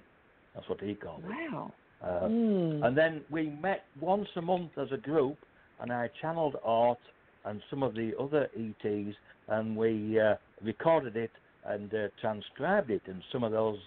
[0.55, 1.29] That's what he called it.
[1.29, 1.73] Wow.
[2.01, 2.85] Uh, Mm.
[2.85, 5.37] And then we met once a month as a group,
[5.81, 6.99] and I channeled Art
[7.45, 9.15] and some of the other ETs,
[9.49, 11.31] and we uh, recorded it
[11.65, 13.01] and uh, transcribed it.
[13.07, 13.79] And some of those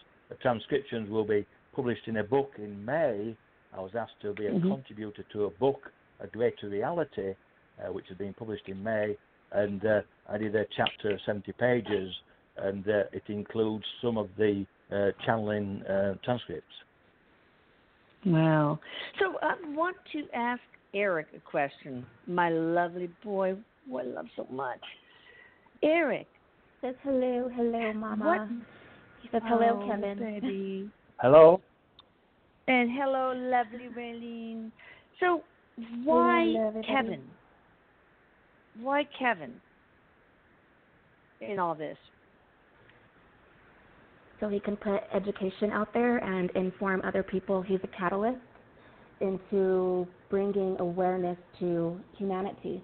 [0.42, 3.34] transcriptions will be published in a book in May.
[3.76, 4.62] I was asked to be a Mhm.
[4.68, 7.34] contributor to a book, A Greater Reality,
[7.78, 9.16] uh, which is being published in May.
[9.52, 12.14] And uh, I did a chapter, of 70 pages,
[12.56, 16.74] and uh, it includes some of the uh, channeling uh, transcripts.
[18.24, 18.78] Wow.
[19.18, 20.62] So I want to ask
[20.94, 22.06] Erik a question.
[22.26, 23.56] My lovely boy,
[23.88, 24.80] who I love so much.
[25.82, 26.28] Erik.
[26.80, 28.24] says hello, hello, Mama.
[28.24, 28.48] What?
[29.22, 30.18] He says hello, Oh, Kevin.
[30.18, 30.90] Baby.
[31.20, 31.60] Hello?
[32.68, 34.70] And hello, lovely Raylene.
[35.20, 35.42] So,
[36.04, 36.54] why
[36.86, 37.22] Kevin?
[38.80, 39.54] Why Kevin
[41.40, 41.96] in all this?
[44.42, 47.62] so he can put education out there and inform other people.
[47.62, 48.40] He's a catalyst
[49.20, 52.82] into bringing awareness to humanity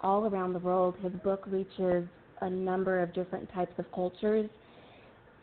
[0.00, 0.94] all around the world.
[1.02, 2.06] His book reaches
[2.40, 4.48] a number of different types of cultures.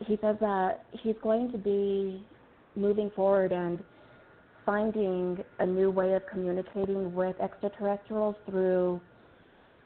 [0.06, 2.24] He says that he's going to be
[2.76, 3.82] moving forward and
[4.66, 9.00] finding a new way of communicating with extraterrestrials through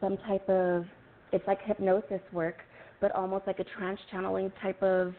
[0.00, 0.84] some type of
[1.32, 2.56] it's like hypnosis work,
[3.00, 5.12] but almost like a trance channeling type of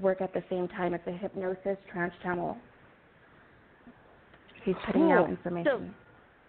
[0.00, 0.92] work at the same time.
[0.94, 2.56] It's a hypnosis trance channel.
[4.64, 5.36] He's putting out Cool.
[5.36, 5.94] information.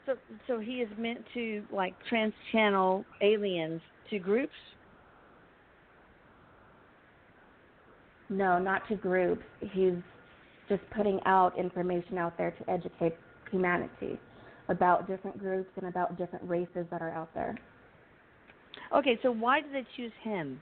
[0.08, 0.16] So,
[0.48, 4.54] so he is meant to like trance-channel aliens to groups.
[8.30, 9.44] No, not to groups.
[9.72, 9.94] He's
[10.70, 13.16] just putting out information out there to educate
[13.52, 14.20] humanity
[14.70, 17.58] about different groups and about different races that are out there.
[18.96, 20.62] Okay, so why did they choose him?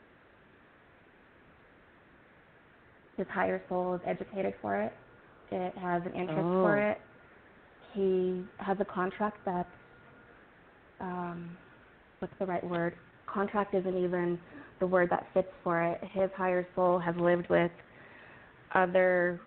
[3.17, 4.93] His higher soul is educated for it.
[5.51, 6.63] It has an interest Oh.
[6.63, 6.99] for it.
[7.93, 9.69] He has a contract that's
[10.99, 11.57] um,
[12.19, 12.95] what's the right word?
[13.25, 14.39] Contract isn't even
[14.79, 16.01] the word that fits for it.
[16.11, 17.71] His higher soul has lived with
[18.73, 19.39] other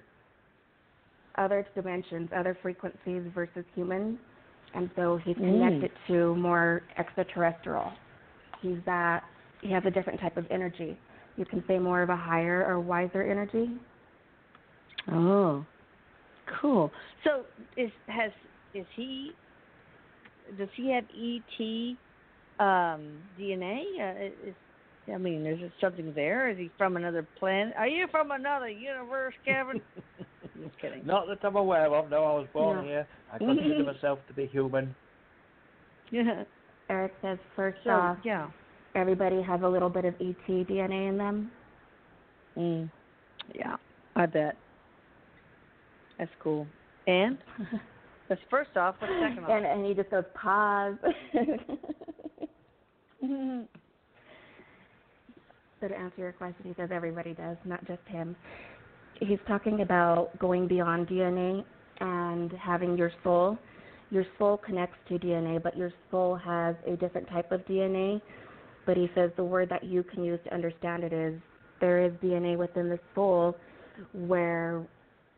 [1.36, 4.18] other dimensions, other frequencies versus humans,
[4.74, 5.52] and so he's Mm.
[5.52, 7.92] connected to more extraterrestrial.
[8.60, 9.22] He's that
[9.60, 10.96] he has a different type of energy.
[11.36, 13.70] You can say more of a higher or wiser energy.
[15.10, 15.64] Oh,
[16.60, 16.92] cool.
[17.22, 17.44] So
[17.76, 18.32] is has
[18.74, 19.32] is he?
[20.56, 21.96] Does he have ET
[22.58, 23.84] um, DNA?
[24.00, 24.54] Uh, is
[25.12, 26.48] I mean, is it something there?
[26.50, 27.74] Is he from another planet?
[27.76, 29.80] Are you from another universe, Kevin?
[30.62, 31.06] Just kidding.
[31.06, 32.10] Not that I'm aware of.
[32.10, 32.82] No, I was born No.
[32.82, 33.06] here.
[33.32, 34.94] I consider myself to be human.
[36.10, 36.44] Yeah.
[36.90, 38.48] Erik says first So off, yeah.
[38.94, 41.50] everybody has a little bit of ET DNA in them.
[42.56, 42.90] Mm.
[43.54, 43.76] Yeah,
[44.16, 44.56] I bet.
[46.18, 46.66] That's cool.
[47.06, 47.38] And
[48.28, 48.96] that's first off.
[48.98, 49.50] What's second off?
[49.50, 50.96] and and he just goes pause.
[55.80, 58.34] So to answer your question, he says everybody does, not just him.
[59.20, 61.64] He's talking about going beyond DNA
[62.00, 63.58] and having your soul.
[64.10, 68.20] Your soul connects to DNA, but your soul has a different type of DNA.
[68.86, 71.40] But he says the word that you can use to understand it is
[71.80, 73.56] there is DNA within the soul
[74.12, 74.86] where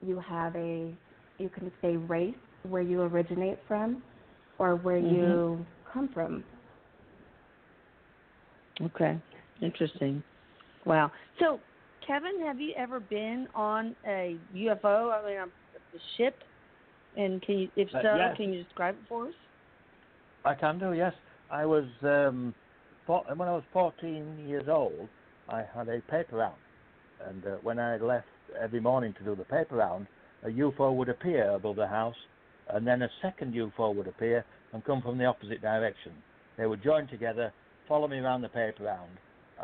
[0.00, 0.92] you have a,
[1.38, 2.34] you can say race,
[2.68, 4.02] where you originate from,
[4.58, 5.14] or where mm-hmm.
[5.14, 6.44] you come from.
[8.82, 9.18] Okay,
[9.60, 10.22] interesting.
[10.84, 11.10] Wow.
[11.38, 11.60] So,
[12.06, 15.12] Kevin, have you ever been on a UFO?
[15.12, 15.52] I mean, on
[15.92, 16.36] the ship?
[17.16, 18.36] And can you, if Uh, so, yes.
[18.36, 19.34] can you describe it for us?
[20.44, 21.12] I can do, yes.
[21.50, 22.54] I was, um,
[23.06, 25.08] when I was 14 years old,
[25.48, 26.56] I had a paper round.
[27.28, 30.06] And uh, when I left every morning to do the paper round,
[30.44, 32.16] a UFO would appear above the house,
[32.68, 36.12] and then a second UFO would appear and come from the opposite direction.
[36.56, 37.52] They would join together,
[37.88, 39.10] follow me around the paper round,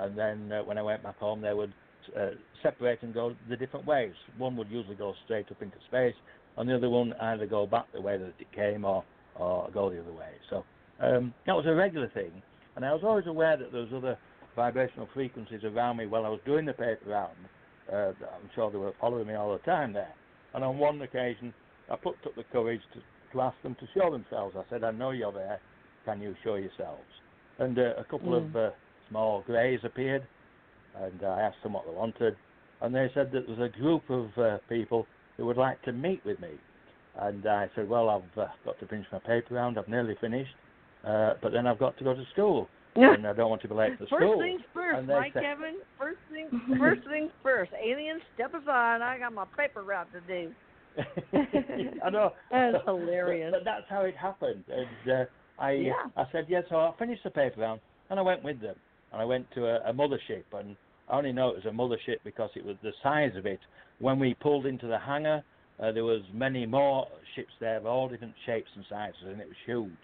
[0.00, 1.72] and then uh, when I went back home, they would
[2.16, 2.30] uh,
[2.62, 4.12] separate and go the different ways.
[4.38, 6.14] One would usually go straight up into space,
[6.56, 9.04] and the other one either go back the way that it came or,
[9.38, 10.30] or go the other way.
[10.50, 10.64] So
[11.00, 12.30] um, that was a regular thing,
[12.76, 14.18] and I was always aware that there was other
[14.54, 17.36] vibrational frequencies around me while I was doing the paper round.
[17.92, 20.12] Uh, I'm sure they were following me all the time there.
[20.54, 21.52] And on one occasion,
[21.90, 23.00] I plucked up the courage to,
[23.32, 24.56] to ask them to show themselves.
[24.58, 25.60] I said, I know you're there.
[26.04, 27.04] can you show yourselves?
[27.58, 28.48] And uh, a couple Mm.
[28.48, 28.70] of uh,
[29.08, 30.26] small greys appeared,
[31.00, 32.36] and I asked them what they wanted,
[32.80, 35.92] and they said that there was a group of uh, people who would like to
[35.92, 36.50] meet with me.
[37.18, 39.78] And I said, well, I've uh, got to finish my paper round.
[39.78, 40.54] I've nearly finished,
[41.06, 43.74] uh, but then I've got to go to school, and I don't want to be
[43.74, 44.38] late for First school.
[44.40, 45.76] things first, And right, said- Kevin?
[45.98, 47.72] First things first things first.
[47.82, 49.00] Aliens, step aside.
[49.02, 50.52] I got my paper route to do.
[52.04, 52.32] I know.
[52.50, 53.52] That's hilarious.
[53.52, 54.64] But, but that's how it happened.
[54.68, 55.24] And uh,
[55.58, 55.92] I Yeah.
[56.16, 58.76] I said yes, so I finished the paper round, and I went with them.
[59.12, 60.76] And I went to a, a mothership, and
[61.08, 63.60] I only know it was a mothership because it was the size of it.
[63.98, 65.42] When we pulled into the hangar,
[65.82, 69.48] uh, there was many more ships there of all different shapes and sizes, and it
[69.48, 69.98] was huge.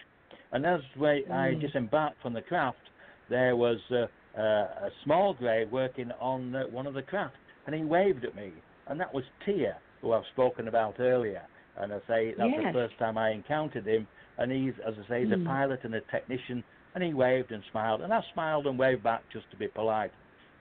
[0.52, 1.60] And as we, I Mm.
[1.60, 2.90] disembarked from the craft,
[3.28, 4.06] there was uh,
[4.38, 4.40] uh,
[4.86, 7.36] a small grey working on uh, one of the craft,
[7.66, 11.42] and he waved at me, and that was Tia, who I've spoken about earlier.
[11.76, 14.06] And I say that's the first time I encountered him,
[14.38, 15.42] and he's, as I say, he's Mm.
[15.42, 16.62] a pilot and a technician,
[16.94, 20.12] and he waved and smiled, and I smiled and waved back just to be polite.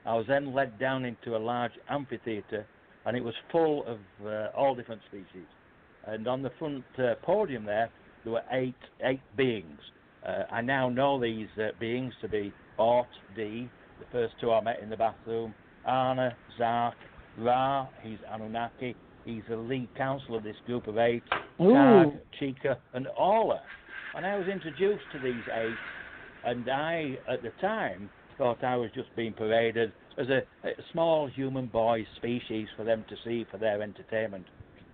[0.06, 2.66] I was then led down into a large amphitheatre,
[3.06, 5.48] and it was full of uh, all different species.
[6.06, 7.90] And on the front uh, podium there,
[8.24, 9.80] there were eight eight beings.
[10.26, 14.62] Uh, I now know these uh, beings to be Art, Dee, the first two I
[14.62, 15.54] met in the bathroom,
[15.88, 16.96] Anna, Zark,
[17.38, 21.24] Ra, he's Anunnaki, he's the lead counsel of this group of eight,
[21.60, 21.74] Ooh.
[21.74, 23.62] Tag, Chica, and Orla.
[24.16, 25.76] And I was introduced to these eight,
[26.46, 31.28] and I, at the time, thought I was just being paraded as a, a small
[31.28, 34.46] human boy species for them to see for their entertainment.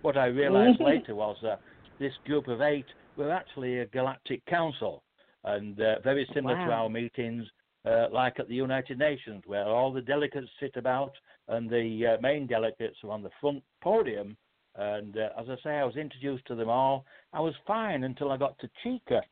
[0.02, 1.60] What I realized later was that
[1.98, 5.02] this group of eight were actually a galactic council,
[5.44, 7.44] and uh, very similar to our meetings,
[7.84, 11.12] uh, like at the United Nations, where all the delegates sit about
[11.48, 14.36] and the uh, main delegates are on the front podium.
[14.76, 17.04] And uh, as I say, I was introduced to them all.
[17.32, 19.22] I was fine until I got to Chica,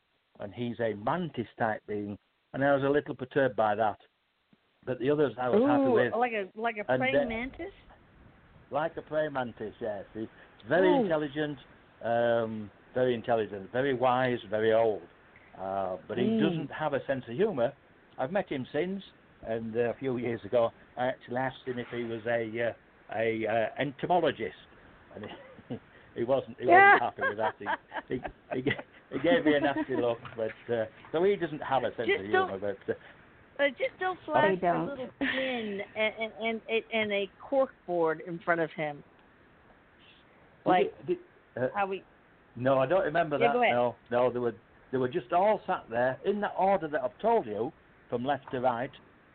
[0.41, 2.17] and he's a mantis type being,
[2.53, 3.99] and I was a little perturbed by that.
[4.85, 7.73] But the others I was happy Ooh, with, like a like a And praying mantis.
[8.71, 9.75] like a praying mantis.
[9.81, 10.29] Yes, he's
[10.69, 11.03] very Ooh.
[11.05, 11.59] intelligent,
[12.05, 15.09] um, very intelligent, very wise, very old.
[15.59, 16.39] Uh, but he Mm.
[16.39, 17.73] doesn't have a sense of humour.
[18.19, 19.03] I've met him since,
[19.47, 22.73] and uh, a few years ago, I actually asked him if he was a uh,
[23.17, 24.55] a uh, entomologist,
[25.15, 25.25] and
[25.69, 25.79] he,
[26.17, 26.59] he wasn't.
[26.61, 27.55] He wasn't happy with that.
[27.59, 27.67] He,
[28.09, 28.23] he,
[28.53, 28.71] he,
[29.13, 32.21] he gave me a nasty look, but uh, so he doesn't have a sense Just
[32.21, 32.59] of humour.
[32.59, 32.97] But uh,
[33.59, 38.39] Uh, just don't flash a little pin and and and, and, a cork board in
[38.41, 39.03] front of him.
[40.67, 41.19] Like did,
[41.55, 42.03] did, uh, how we.
[42.57, 43.71] No, I don't remember Yeah, that.
[43.71, 44.55] No, no, they were
[44.93, 47.73] they were just all sat there in the order that I've told you,
[48.11, 48.91] from left to right,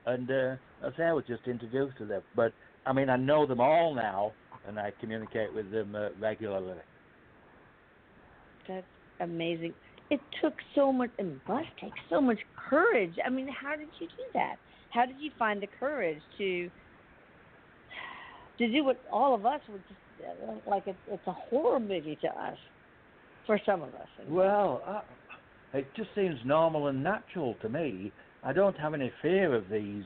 [0.06, 0.56] and uh,
[0.86, 2.22] as I say, I was just introduced to them.
[2.36, 2.54] But
[2.86, 4.34] I mean, I know them all now,
[4.68, 6.78] and I communicate with them uh, regularly.
[8.68, 8.86] That's
[9.22, 9.74] amazing.
[10.10, 13.14] It took so much, it must take so much courage.
[13.26, 14.56] I mean, how did you do that?
[14.90, 16.70] How did you find the courage to
[18.58, 20.84] to do what all of us would just uh, like?
[20.86, 22.58] It's, it's a horror movie to us,
[23.48, 24.08] for some of us.
[24.28, 25.02] Well, uh,
[25.74, 28.12] it just seems normal and natural to me.
[28.44, 30.04] I don't have any fear of these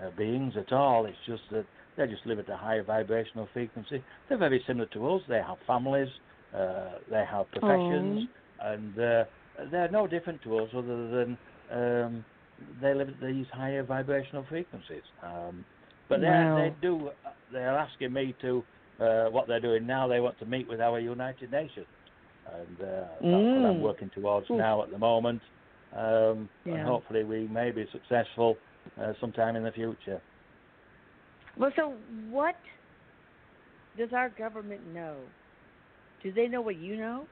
[0.00, 1.04] uh, beings at all.
[1.06, 4.02] It's just that they just live at a higher vibrational frequency.
[4.28, 5.22] They're very similar to us.
[5.28, 6.08] They have families,
[6.56, 8.28] uh, they have professions,
[8.60, 9.24] and uh,
[9.70, 11.38] they're no different to us other than
[11.70, 12.24] um,
[12.80, 15.02] they live at these higher vibrational frequencies.
[15.22, 15.64] Um,
[16.08, 16.56] but they Wow.
[16.56, 17.10] they do.
[17.52, 18.64] They're asking me to.
[19.00, 21.88] Uh, what they're doing now, they want to meet with our United Nations,
[22.52, 22.84] and uh,
[23.20, 23.80] that's what I'm Mm.
[23.80, 24.56] working towards Ooh.
[24.56, 25.42] now at the moment.
[25.92, 26.74] Um, Yeah.
[26.74, 28.56] And hopefully, we may be successful
[29.00, 30.20] uh, sometime in the future.
[31.56, 31.96] Well, so
[32.30, 32.54] what
[33.96, 35.28] does our government know?
[36.22, 37.26] Do they know what you know?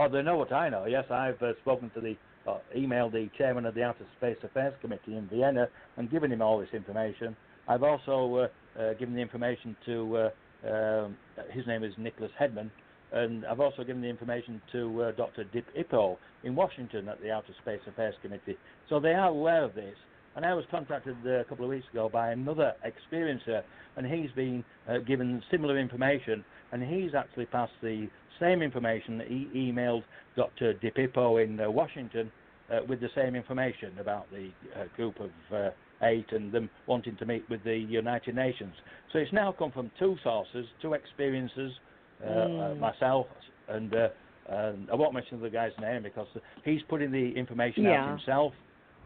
[0.00, 0.86] Oh, they know what I know.
[0.86, 4.72] Yes, I've uh, spoken to the, uh, emailed the chairman of the Outer Space Affairs
[4.80, 7.34] Committee in Vienna and given him all this information.
[7.66, 10.30] I've also uh, uh, given the information to,
[10.64, 11.16] uh, um,
[11.50, 12.70] his name is Nicholas Hedman,
[13.10, 15.42] and I've also given the information to uh, Dr.
[15.52, 18.56] Dip Ippo in Washington at the Outer Space Affairs Committee.
[18.88, 19.96] So they are aware of this.
[20.36, 23.62] And I was contacted uh, a couple of weeks ago by another experiencer,
[23.96, 28.08] and he's been uh, given similar information, and he's actually passed the
[28.38, 30.04] same information that he emailed
[30.36, 30.74] Dr.
[30.74, 32.30] DiPippo in uh, Washington
[32.70, 35.70] uh, with the same information about the uh, group of uh,
[36.02, 38.74] eight and them wanting to meet with the United Nations.
[39.12, 41.72] So it's now come from two sources, two experiences,
[42.24, 42.78] uh, uh, Mm.
[42.80, 43.26] myself
[43.68, 43.94] and.
[43.94, 44.08] Uh,
[44.50, 46.26] and I won't mention the guy's name because
[46.64, 48.00] he's putting the information Yeah.
[48.00, 48.54] out himself,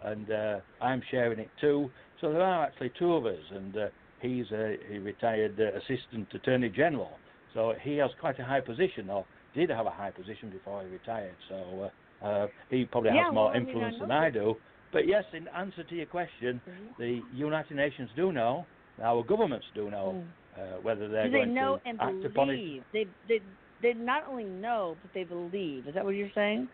[0.05, 1.91] and uh, I'm sharing it too.
[2.21, 3.87] So there are actually two of us, and uh,
[4.21, 7.11] he's a, a retired uh, assistant attorney general.
[7.55, 9.25] So he has quite a high position, or
[9.55, 11.37] did have a high position before he retired.
[11.49, 11.91] So uh,
[12.23, 14.55] Uh, he probably Yeah, has more well, I mean, I influence than I do.
[14.93, 16.61] But yes, in answer to your question,
[16.99, 18.65] the United Nations do know,
[19.03, 20.23] our governments do know
[20.57, 22.57] uh, whether they're Do they going know to and act upon it.
[22.57, 22.83] believe?
[22.93, 23.41] They they
[23.83, 25.89] they not only know but they believe.
[25.89, 26.69] Is that what you're saying?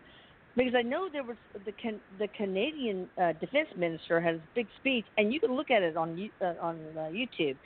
[0.58, 4.66] Because I know there was the can, the Canadian uh, defense minister has a big
[4.76, 7.56] speech, and you can look at it on uh, on uh, YouTube,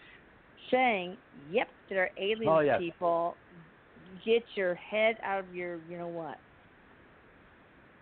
[0.70, 1.16] saying,
[1.51, 2.78] "Yep, there are alien Oh, yes.
[2.78, 3.38] people.
[4.22, 6.36] Get your head out of your you know what."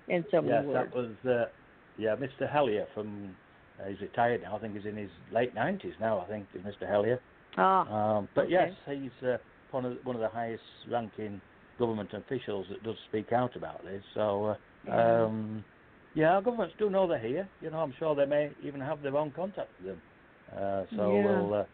[0.09, 0.91] In so many Yes, words.
[0.93, 1.45] that was uh,
[1.97, 2.51] yeah, Mr.
[2.51, 3.37] Hellyer from.
[3.81, 4.57] Uh, he's retired now.
[4.57, 6.19] I think he's in his late nineties now.
[6.19, 6.89] I think Mr.
[6.89, 7.21] Hellyer.
[7.57, 7.87] Ah,
[8.19, 8.53] Um, but Okay.
[8.55, 9.37] yes, he's uh,
[9.71, 11.41] one of one of the highest ranking
[11.79, 14.03] government officials that does speak out about this.
[14.15, 14.55] So uh.
[14.89, 15.65] Um,
[16.15, 17.49] yeah, our governments do know they're here.
[17.61, 20.03] You know, I'm sure they may even have their own contact with them.
[20.53, 21.25] Uh, so Yeah.
[21.25, 21.65] we'll uh,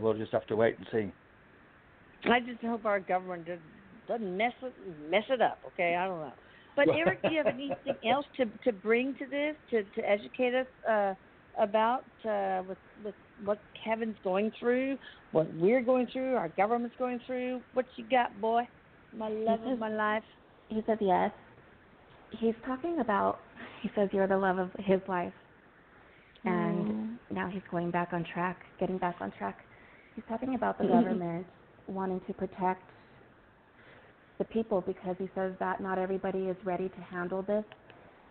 [0.00, 1.12] we'll just have to wait and see.
[2.30, 3.58] I just hope our government does-
[4.06, 4.74] doesn't mess it
[5.10, 5.58] mess it up.
[5.68, 6.32] Okay, I don't know.
[6.76, 10.54] But Erik, do you have anything else to to bring to this to to educate
[10.54, 11.14] us uh,
[11.58, 14.98] about uh, with with what Kevin's going through,
[15.32, 17.60] what we're going through, our government's going through?
[17.74, 18.68] What you got, boy?
[19.16, 20.24] My love of my life.
[20.68, 21.30] He said yes.
[22.30, 23.40] He's talking about.
[23.82, 25.32] He says you're the love of his life,
[26.44, 29.58] and now he's going back on track, getting back on track.
[30.14, 31.46] He's talking about the government
[31.86, 32.82] wanting to protect
[34.38, 37.64] the people because he says that not everybody is ready to handle this.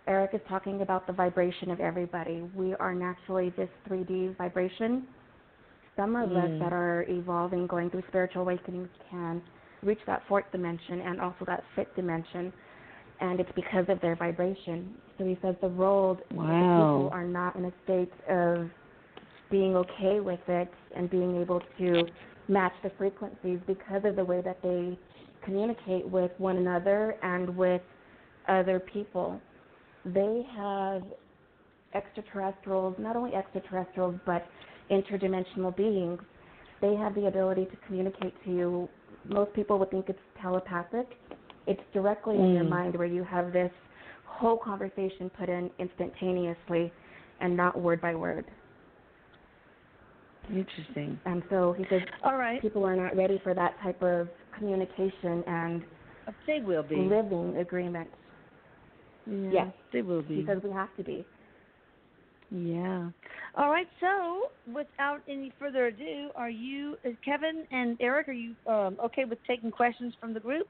[0.08, 2.44] Erik is talking about the vibration of everybody.
[2.56, 5.06] We are naturally this 3D vibration.
[5.98, 6.60] Some of us Mm.
[6.60, 9.42] that are evolving, going through spiritual awakenings, can
[9.84, 12.54] reach that fourth dimension and also that fifth dimension,
[13.20, 14.96] and it's because of their vibration.
[15.18, 16.46] So he says the world, Wow.
[16.46, 18.70] people are not in a state of
[19.50, 22.08] being okay with it and being able to
[22.48, 24.98] match the frequencies because of the way that they
[25.44, 27.82] communicate with one another and with
[28.48, 29.42] other people.
[30.06, 31.04] They have
[31.94, 34.46] extraterrestrials, not only extraterrestrials, but
[34.92, 36.20] interdimensional beings.
[36.82, 38.90] They have the ability to communicate to you.
[39.28, 41.08] Most people would think it's telepathic.
[41.68, 42.70] It's directly in your Mm.
[42.70, 43.72] mind where you have this
[44.26, 46.92] whole conversation put in instantaneously
[47.40, 48.46] and not word by word.
[50.50, 51.20] Interesting.
[51.26, 55.44] And so he says All right, people are not ready for that type of communication
[55.46, 55.84] and
[56.46, 56.96] they will be.
[56.96, 58.10] living agreement.
[59.26, 59.74] Yeah, Yes.
[59.92, 60.36] they will be.
[60.36, 61.26] He says we have to be.
[62.50, 63.10] Yeah.
[63.56, 63.88] All right.
[64.00, 69.40] So, without any further ado, are you, Kevin and Erik, are you um, okay with
[69.46, 70.68] taking questions from the group?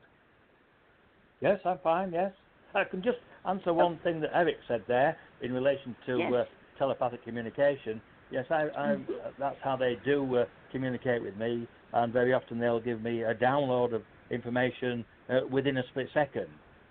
[1.42, 2.12] Yes, I'm fine.
[2.12, 2.34] Yes,
[2.74, 6.34] I can just answer one thing that Erik said there in relation to Yes.
[6.34, 6.46] uh,
[6.78, 8.02] telepathic communication.
[8.32, 8.98] Yes, I, I,
[9.38, 13.34] that's how they do uh, communicate with me, and very often they'll give me a
[13.36, 16.48] download of information uh, within a split second.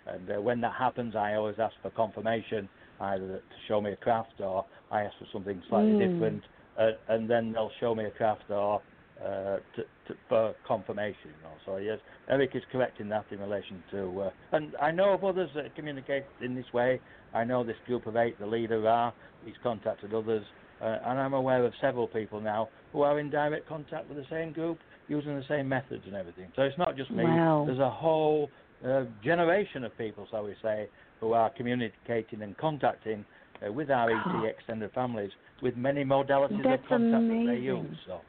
[0.07, 2.68] And uh, when that happens, I always ask for confirmation,
[3.01, 6.09] either to show me a craft or I ask for something slightly Mm.
[6.09, 6.44] different,
[6.78, 8.80] uh, and then they'll show me a craft or
[9.25, 11.31] uh, to, to, for confirmation.
[11.37, 11.55] You know.
[11.64, 11.99] So yes,
[12.29, 15.75] Erik is correct in that in relation to, uh, and I know of others that
[15.75, 17.01] communicate in this way.
[17.35, 19.12] I know this group of eight, the leader Ra,
[19.45, 20.45] he's contacted others,
[20.81, 24.27] uh, and I'm aware of several people now who are in direct contact with the
[24.31, 26.51] same group using the same methods and everything.
[26.57, 27.25] So it's not just me.
[27.25, 27.64] Wow.
[27.67, 28.51] There's a whole
[28.87, 30.89] uh, generation of people, shall we say,
[31.21, 33.25] who are communicating and contacting
[33.67, 34.11] uh, with our.
[34.11, 35.31] ET extended families
[35.62, 37.97] with many modalities That's of contact that they use.
[38.07, 38.21] So.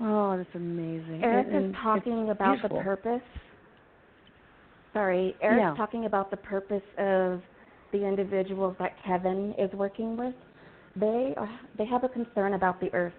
[0.00, 1.22] Oh, that's amazing.
[1.22, 3.22] Erik And- is talking about the purpose.
[4.92, 5.74] Sorry, Erik's Yeah.
[5.74, 7.42] talking about the purpose of
[7.90, 10.34] the individuals that Kevin is working with.
[10.96, 13.14] They are, they have a concern about the earth.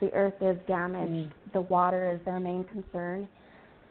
[0.00, 1.30] The earth is damaged.
[1.30, 1.52] Mm.
[1.52, 3.28] The water is their main concern.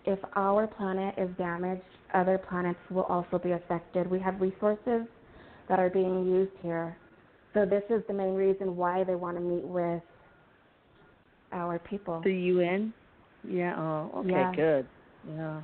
[0.05, 4.09] If our planet is damaged, other planets will also be affected.
[4.09, 5.07] We have resources
[5.67, 6.95] that are being used here.
[7.53, 10.01] So this is the main reason why they want to meet with
[11.51, 12.21] our people.
[12.23, 12.93] The UN?
[13.47, 14.55] Yeah, oh, okay, Yeah.
[14.55, 14.87] good.
[15.35, 15.61] Yeah.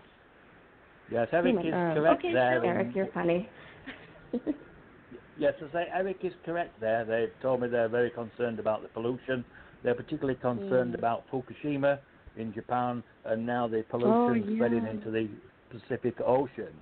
[1.12, 1.68] Yes, Erik Human.
[1.68, 2.58] is Uh, correct okay, there.
[2.60, 3.50] so- in- Erik, you're funny.
[5.38, 7.04] Yes, I say Erik is correct there.
[7.04, 9.44] They've told me they're very concerned about the pollution.
[9.84, 10.98] They're particularly concerned Mm.
[11.00, 12.00] about Fukushima
[12.38, 15.28] in Japan, and now the pollution Oh, spreading into the
[15.70, 16.74] Pacific Ocean.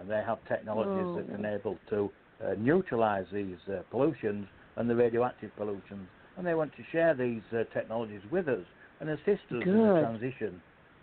[0.00, 1.36] And they have technologies that Oh.
[1.36, 2.10] can able to
[2.42, 4.46] uh, neutralize these uh, pollutions
[4.76, 6.08] and the radioactive pollutions.
[6.38, 8.64] And they want to share these uh, technologies with us
[9.00, 10.62] and assist us in the transition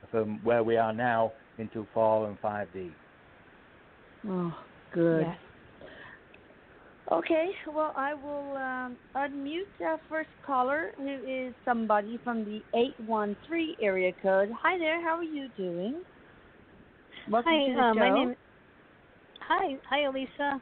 [0.09, 2.91] from where we are now into 4 and 5D.
[4.27, 4.55] Oh,
[4.93, 5.21] good.
[5.21, 5.37] Yes.
[7.11, 13.75] Okay, well, I will um, unmute our first caller, who is somebody from the 813
[13.81, 14.49] area code.
[14.63, 16.01] Hi there, how are you doing?
[17.29, 17.99] Welcome Hi, to the uh, show.
[17.99, 18.35] my name.
[19.47, 20.61] Hi, hi, Elisa.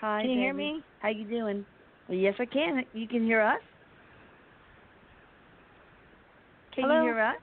[0.00, 0.22] Hi.
[0.22, 0.80] Can you hear me?
[1.00, 1.66] How are you doing?
[2.08, 2.84] Well, yes, I can.
[2.92, 3.60] You can hear us.
[6.74, 6.96] Can Hello?
[6.96, 7.36] you hear us?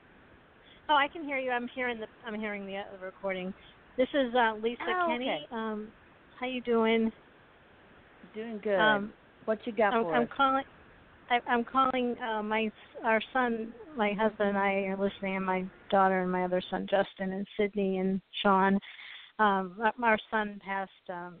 [0.88, 1.50] Oh, I can hear you.
[1.50, 3.54] I'm hearing the I'm hearing the, uh, recording.
[3.96, 5.26] This is uh, Lisa Oh, Kenny.
[5.26, 5.46] okay.
[5.50, 5.88] Um,
[6.38, 7.10] how you doing?
[8.34, 8.78] Doing good.
[8.78, 9.12] Um,
[9.44, 10.28] what you got I'm, for I'm us?
[10.36, 10.64] calling.
[11.30, 12.70] I, I'm calling uh, my
[13.04, 16.86] our son, my husband and I are listening, and my daughter and my other son
[16.90, 18.78] Justin and Sydney and Sean.
[19.38, 21.38] Um, our- our son passed um,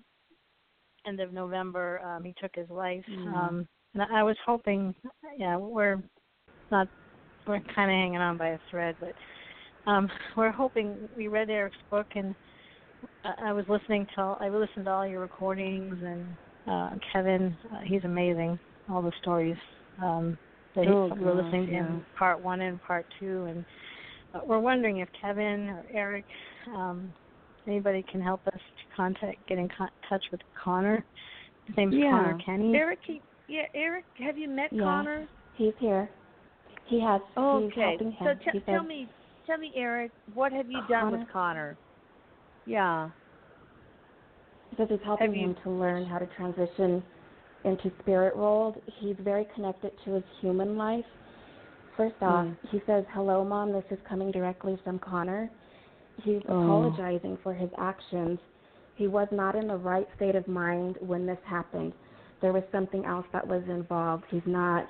[1.06, 2.00] end of November.
[2.00, 3.04] Um, he took his life.
[3.10, 3.34] Mm.
[3.34, 4.94] Um, and I was hoping,
[5.36, 6.02] yeah, we're
[6.70, 6.88] not,
[7.46, 9.14] we're kind of hanging on by a thread, but
[9.90, 11.08] um, we're hoping.
[11.16, 12.34] We read Erik's book, and
[13.24, 16.26] I, I was listening to, all, I listened to all your recordings, and
[16.66, 18.58] uh, Kevin, uh, he's amazing.
[18.90, 19.56] All the stories
[20.02, 20.38] um,
[20.74, 21.78] that he, Oh, we're gosh, listening to yeah.
[21.86, 23.64] him, part one and part two, and
[24.34, 26.24] uh, we're wondering if Kevin or Erik,
[26.74, 27.12] um,
[27.66, 28.60] anybody can help us
[28.96, 31.04] contact, get in con- touch with Connor.
[31.66, 32.10] His name's Yeah.
[32.10, 32.74] Connor Kenny.
[32.76, 34.82] Erik, he- yeah, Erik, have you met Yeah.
[34.82, 35.28] Connor?
[35.54, 36.08] He's here.
[36.86, 37.20] He has.
[37.28, 37.96] He's Okay.
[38.18, 39.08] So t- tell says, me,
[39.46, 41.76] tell me, Erik, what have you done with Connor?
[42.66, 43.10] Yeah.
[44.70, 47.02] He says he's helping you- him to learn how to transition
[47.64, 48.82] into spirit world.
[48.86, 51.06] He's very connected to his human life.
[51.96, 52.56] First off, Mm.
[52.70, 53.72] he says, "Hello, mom.
[53.72, 55.50] This is coming directly from Connor."
[56.22, 56.62] He's Oh.
[56.62, 58.40] apologizing for his actions.
[59.02, 61.92] He was not in the right state of mind when this happened.
[62.40, 64.22] There was something else that was involved.
[64.30, 64.86] He's not.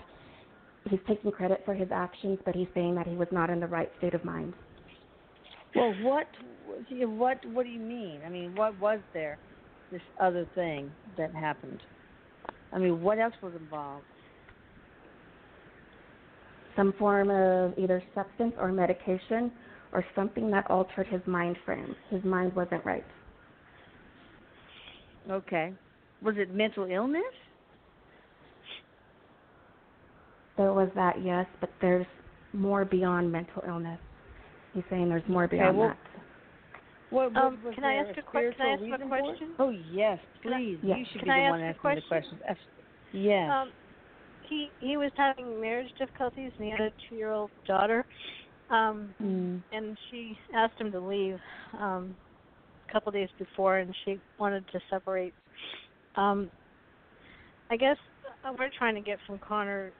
[0.90, 3.66] He's taking credit for his actions, but he's saying that he was not in the
[3.66, 4.52] right state of mind.
[5.74, 6.26] Well, what,
[6.90, 8.20] what, what do you mean?
[8.26, 9.38] I mean, what was there?
[9.90, 11.80] This other thing that happened.
[12.70, 14.04] I mean, what else was involved?
[16.76, 19.52] some form of either substance or medication
[19.92, 21.94] or something that altered his mind frame.
[22.08, 23.04] His mind wasn't right.
[25.30, 25.72] Okay.
[26.22, 27.22] Was it mental illness?
[30.56, 32.06] There was that, yes, but there's
[32.52, 33.98] more beyond mental illness.
[34.74, 35.98] He's saying there's more beyond well, that.
[37.10, 39.54] What, Um, can I ask a que- can I ask a reason for question?
[39.58, 40.78] Oh yes, Can I- please.
[40.82, 40.96] Yeah.
[40.96, 42.08] You should Can be I the ask one a asking the question?
[42.08, 42.42] questions.
[42.46, 42.60] Abs-
[43.12, 43.50] Yes.
[43.50, 43.72] Um,
[44.44, 48.06] he he was having marriage difficulties, and he had a two-year-old daughter.
[48.70, 49.62] Um, mm.
[49.72, 51.38] and she asked him to leave
[51.78, 52.31] um, a
[52.92, 55.32] couple days before, and she wanted to separate.
[56.16, 56.50] Um,
[57.70, 57.96] I guess
[58.44, 59.92] uh, we're trying to get from Connor.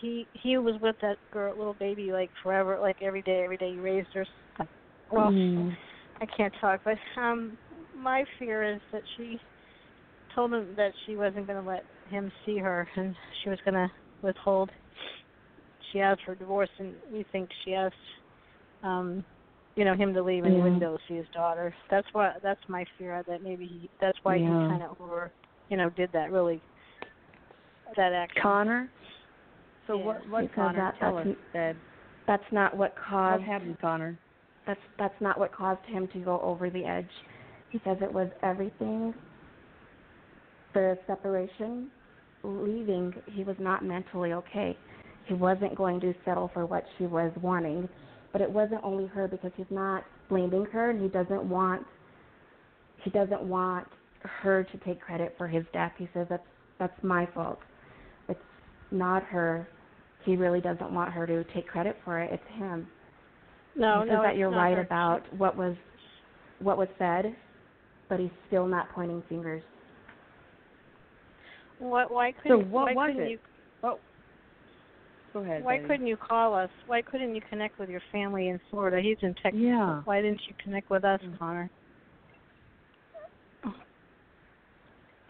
[0.00, 3.72] He he was with that girl, little baby, like forever, like every day, every day.
[3.72, 4.26] He raised her.
[5.10, 5.76] Well, Mm.
[6.20, 7.56] I can't talk, but um,
[7.96, 9.40] my fear is that she
[10.34, 13.74] told him that she wasn't going to let him see her, and she was going
[13.74, 13.90] to
[14.22, 14.70] withhold.
[15.92, 17.94] She asked for divorce, and we think she asked,
[18.84, 19.24] um,
[19.76, 20.64] you know, him to leave, and he Yeah.
[20.64, 21.74] wouldn't to see his daughter.
[21.88, 22.34] That's why.
[22.42, 23.90] That's my fear that maybe he.
[24.00, 25.30] That's why he kind of over,
[25.68, 26.60] you know, did that really.
[27.96, 28.42] That action.
[28.42, 28.90] Connor.
[29.86, 30.04] So Yeah.
[30.04, 30.28] what?
[30.28, 30.76] What Connor?
[30.78, 31.76] that Tell us, that's- Dad.
[32.26, 33.40] That's not what caused.
[33.40, 34.18] What happened, Connor?
[34.66, 37.10] that's that's not what caused him to go over the edge.
[37.70, 39.14] He says it was everything
[40.72, 41.90] the separation,
[42.42, 44.76] leaving, he was not mentally okay.
[45.26, 47.88] He wasn't going to settle for what she was wanting.
[48.32, 51.84] But it wasn't only her because he's not blaming her and he doesn't want
[53.02, 53.86] he doesn't want
[54.22, 55.92] her to take credit for his death.
[55.98, 56.46] He says that's
[56.78, 57.58] that's my fault.
[58.28, 58.38] It's
[58.90, 59.68] not her.
[60.24, 62.30] He really doesn't want her to take credit for it.
[62.32, 62.86] It's him.
[63.76, 64.82] No, he says no, that you're right her.
[64.82, 65.76] about what was
[66.60, 67.34] what was said,
[68.08, 69.62] but he's still not pointing fingers.
[71.78, 72.10] What?
[72.12, 72.60] Why couldn't?
[72.60, 73.30] So what why was couldn't it?
[73.30, 73.38] you?
[75.32, 75.62] Go ahead.
[75.64, 75.88] Why baby.
[75.88, 76.70] couldn't you call us?
[76.86, 79.00] Why couldn't you connect with your family in Florida?
[79.00, 79.60] He's in Texas.
[79.62, 80.02] Yeah.
[80.04, 81.38] Why didn't you connect with us, Mm.
[81.38, 81.70] Connor?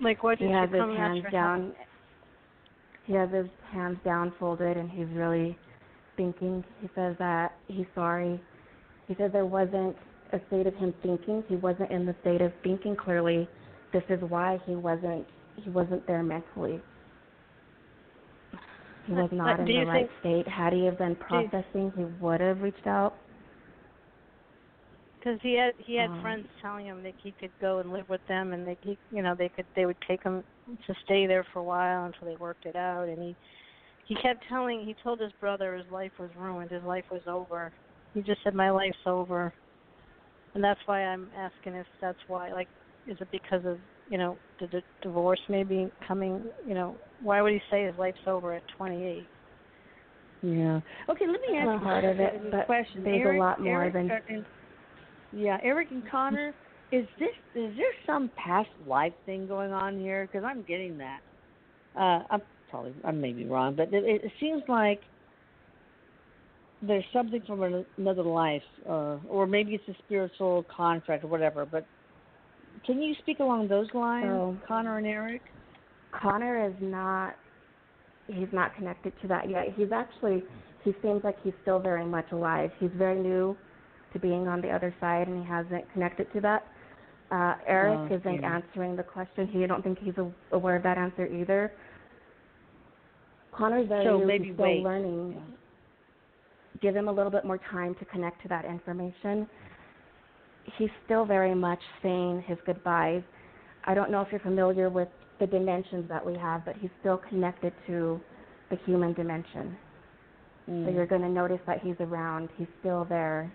[0.00, 1.32] Like, what He did has you his come hands help?
[1.32, 1.72] down.
[3.04, 5.58] He has his hands down folded, and he's really
[6.16, 6.64] thinking.
[6.80, 8.40] He says that he's sorry.
[9.08, 9.96] He says there wasn't
[10.32, 11.42] a state of him thinking.
[11.48, 13.48] He wasn't in the state of thinking clearly.
[13.92, 15.26] This is why he wasn't.
[15.56, 16.80] He wasn't there mentally.
[19.06, 20.48] He was not but in the right think- state.
[20.48, 23.14] Had he have been processing, he would have reached out.
[25.18, 28.08] Because he had he had Um, friends telling him that he could go and live
[28.08, 30.42] with them, and they he, you know they could they would take him
[30.86, 33.06] to stay there for a while until they worked it out.
[33.08, 33.36] And he
[34.06, 37.70] he kept telling he told his brother his life was ruined, his life was over.
[38.14, 39.52] He just said my life's over,
[40.54, 42.50] and that's why I'm asking if that's why.
[42.52, 42.68] Like,
[43.06, 43.78] is it because of
[44.10, 46.42] you know the d- divorce maybe coming?
[46.66, 49.26] You know, why would he say his life's over at 28?
[50.42, 50.80] Yeah.
[51.08, 53.04] Okay, let me ask Uh, you part of it, a but question.
[53.04, 54.44] there's a lot more Erik, than- uh, and-
[55.32, 56.52] yeah, Erik and Connor.
[56.92, 60.26] is this is there some past life thing going on here?
[60.26, 61.20] Because I'm getting that.
[61.94, 65.02] Uh, I'm probably I may be wrong, but it, it seems like
[66.82, 71.66] there's something from another life, or or maybe it's a spiritual contract or whatever.
[71.66, 71.84] But
[72.86, 75.42] can you speak along those lines, So- Connor and Erik?
[76.12, 77.34] Connor is not
[78.26, 79.66] he's not connected to that yet.
[79.76, 80.42] He's actually
[80.84, 82.70] he seems like he's still very much alive.
[82.80, 83.56] He's very new
[84.12, 86.66] to being on the other side and he hasn't connected to that.
[87.30, 88.54] Uh Erik Oh, isn't yeah.
[88.56, 89.46] answering the question.
[89.48, 91.72] He I don't think he's a, aware of that answer either.
[93.52, 94.82] Connor's very So new, maybe he's still wait.
[94.82, 95.34] learning.
[95.36, 95.56] Yeah.
[96.80, 99.46] Give him a little bit more time to connect to that information.
[100.78, 103.22] He's still very much saying his goodbyes.
[103.84, 105.08] I don't know if you're familiar with
[105.38, 108.20] the dimensions that we have, but he's still connected to
[108.70, 109.76] the human dimension.
[110.66, 110.94] So Mm.
[110.94, 112.50] you're going to notice that he's around.
[112.56, 113.50] He's still there.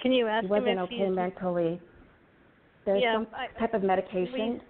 [0.00, 1.80] Can you ask He wasn't if okay he's mentally.
[2.84, 4.60] There's Yeah, some I- type of medication.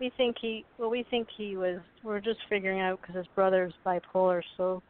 [0.00, 3.74] we think he well we think he was we're just figuring out because his brother's
[3.84, 4.80] bipolar so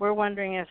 [0.00, 0.68] we're wondering if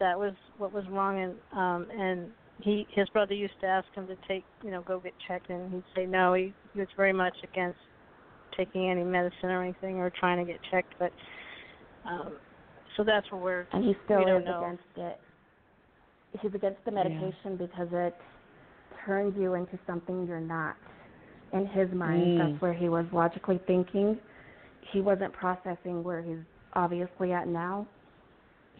[0.00, 2.32] that was what was wrong and um and
[2.62, 5.72] he his brother used to ask him to take you know go get checked and
[5.72, 7.78] he'd say no he, he was very much against
[8.56, 11.12] taking any medicine or anything or trying to get checked but
[12.06, 12.32] um
[12.96, 14.58] so that's what we're and he still we is know.
[14.58, 15.18] against it.
[16.40, 18.14] He's against the medication because it
[19.06, 20.76] turns you into something you're not.
[21.52, 22.50] In his mind, Mm.
[22.50, 24.18] that's where he was logically thinking.
[24.92, 26.38] He wasn't processing where he's
[26.74, 27.86] obviously at now.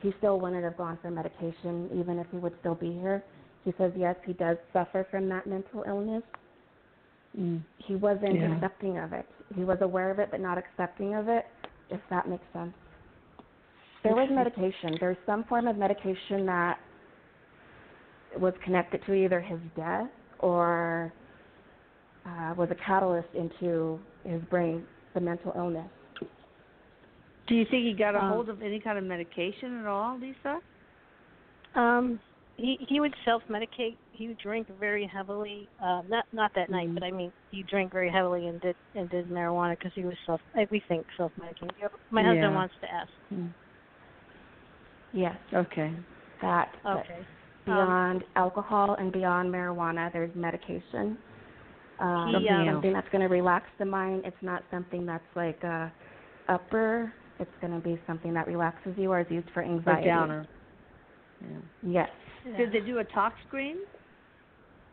[0.01, 3.25] He still wouldn't have gone for medication even if he would still be here.
[3.65, 6.23] He says yes, he does suffer from that mental illness.
[7.39, 7.63] Mm.
[7.79, 8.55] He wasn't Yeah.
[8.55, 9.27] accepting of it.
[9.55, 11.47] He was aware of it but not accepting of it,
[11.91, 12.75] if that makes sense.
[14.03, 14.97] There was medication.
[14.99, 16.79] There's some form of medication that
[18.39, 20.09] was connected to either his death
[20.39, 21.13] or
[22.25, 25.91] uh, was a catalyst into his brain, the mental illness.
[27.47, 30.19] Do you think he got a Um, hold of any kind of medication at all,
[30.19, 30.61] Lisa?
[31.75, 32.21] Um,
[32.61, 33.97] he he would self medicate.
[34.13, 35.69] He would drink very heavily.
[35.83, 36.95] Uh, not not that night, Mhm.
[36.95, 40.15] but I mean, he drank very heavily and did and did marijuana because he was
[40.27, 40.41] self.
[40.55, 41.89] I, we think self medicating.
[42.11, 42.29] My Yeah.
[42.29, 43.11] husband wants to ask.
[45.13, 45.93] Yes, Okay.
[46.41, 46.69] that.
[46.83, 47.27] but Okay.
[47.67, 51.17] Beyond alcohol and beyond marijuana, there's medication.
[51.99, 54.25] Um, He, um, something that's going to relax the mind.
[54.25, 55.93] It's not something that's like a
[56.49, 57.13] upper.
[57.39, 60.09] It's going to be something that relaxes you or is used for Or anxiety.
[60.09, 60.47] downer.
[61.43, 62.07] Yeah.
[62.47, 62.57] Yes.
[62.57, 63.77] Did they do a tox screen?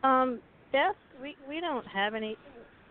[0.04, 0.40] Um,
[0.72, 2.38] Beth, we we don't have any.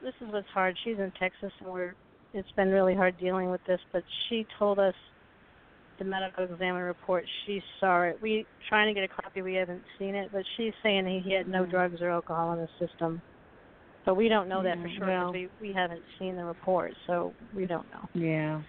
[0.02, 0.76] This is what's hard.
[0.84, 1.94] She's in Texas, and we're.
[2.34, 4.94] It's been really hard dealing with this, but she told us
[5.98, 7.24] the medical examiner report.
[7.46, 8.18] She saw it.
[8.20, 9.40] We trying to get a copy.
[9.42, 12.58] We haven't seen it, but she's saying he, he had no drugs or alcohol in
[12.60, 13.22] his system.
[14.04, 16.44] But we don't know that for Yeah, sure well- because we we haven't seen the
[16.44, 18.08] report, so we don't know.
[18.14, 18.60] Yeah.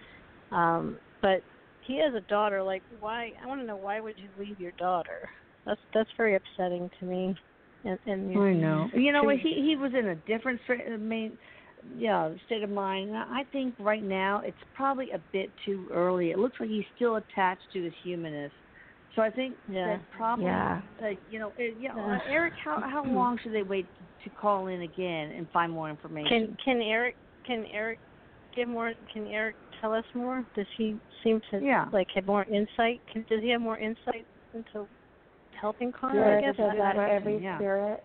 [0.50, 1.42] Um, but
[1.88, 2.62] he has a daughter.
[2.62, 3.32] Like, why?
[3.42, 5.28] I want to know why would you leave your daughter?
[5.66, 7.34] That's that's very upsetting to me.
[7.84, 8.88] And, and I know.
[8.94, 11.36] You know, Should- he he was in a different uh, main,
[11.96, 13.16] yeah, state of mind.
[13.16, 16.30] I think right now it's probably a bit too early.
[16.30, 18.52] It looks like he's still attached to his humanness.
[19.16, 19.96] So I think Yeah.
[19.96, 20.80] that probably, Yeah.
[21.02, 22.18] uh, you know, uh, yeah, Yeah.
[22.18, 23.86] uh, Erik, how how long should they wait
[24.24, 26.28] to call in again and find more information?
[26.28, 28.00] Can can Erik can Erik
[28.54, 28.92] give more?
[29.12, 30.44] Can Erik tell us more?
[30.54, 31.86] Does he seem to Yeah.
[31.92, 33.00] like have more insight?
[33.12, 34.86] Can, does he have more insight into
[35.60, 36.38] helping Connor?
[36.38, 37.58] I guess says that a question, every yeah.
[37.58, 38.04] spirit,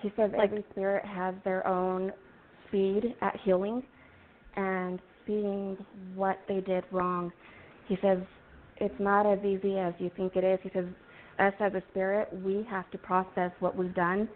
[0.00, 2.12] he says Like- every spirit has their own
[2.68, 3.82] speed at healing
[4.56, 5.76] and seeing
[6.14, 7.32] what they did wrong.
[7.86, 8.18] He says
[8.76, 10.60] it's not as easy as you think it is.
[10.62, 10.86] He says
[11.38, 14.28] us as a spirit, we have to process what we've done,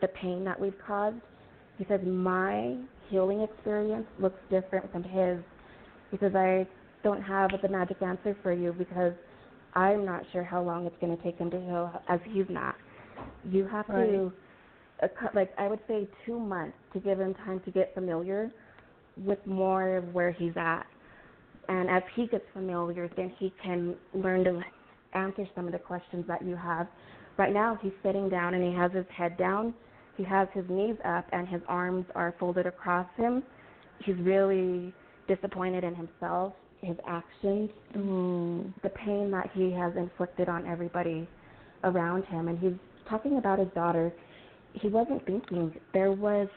[0.00, 1.16] the pain that we've caused.
[1.78, 2.76] He says my
[3.10, 5.38] healing experience looks different from his.
[6.20, 6.66] Says I
[7.02, 9.12] don't have the magic answer for you because
[9.74, 12.76] I'm not sure how long it's going to take him to heal, as he's not.
[13.50, 14.32] You have to,
[15.02, 18.50] uh, like I would say, two months to give him time to get familiar
[19.16, 20.86] with more of where he's at.
[21.68, 24.60] And as he gets familiar, then he can learn to
[25.14, 26.86] answer some of the questions that you have.
[27.36, 29.74] Right now, he's sitting down and he has his head down.
[30.16, 33.42] He has his knees up and his arms are folded across him.
[34.04, 34.92] He's really
[35.26, 38.72] disappointed in himself, his actions, Mm.
[38.82, 41.26] the pain that he has inflicted on everybody
[41.82, 42.48] around him.
[42.48, 44.12] And he's talking about his daughter.
[44.74, 45.74] He wasn't thinking.
[45.92, 46.48] There was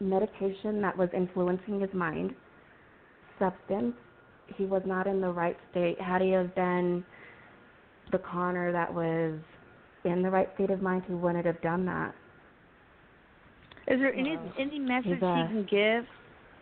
[0.00, 2.34] medication that was influencing his mind,
[3.38, 3.94] substance.
[4.56, 6.00] He was not in the right state.
[6.00, 7.04] Had he have been
[8.12, 9.38] the Connor that was
[10.04, 12.14] in the right state of mind, he wouldn't have done that.
[13.88, 16.06] Is there any any message he can give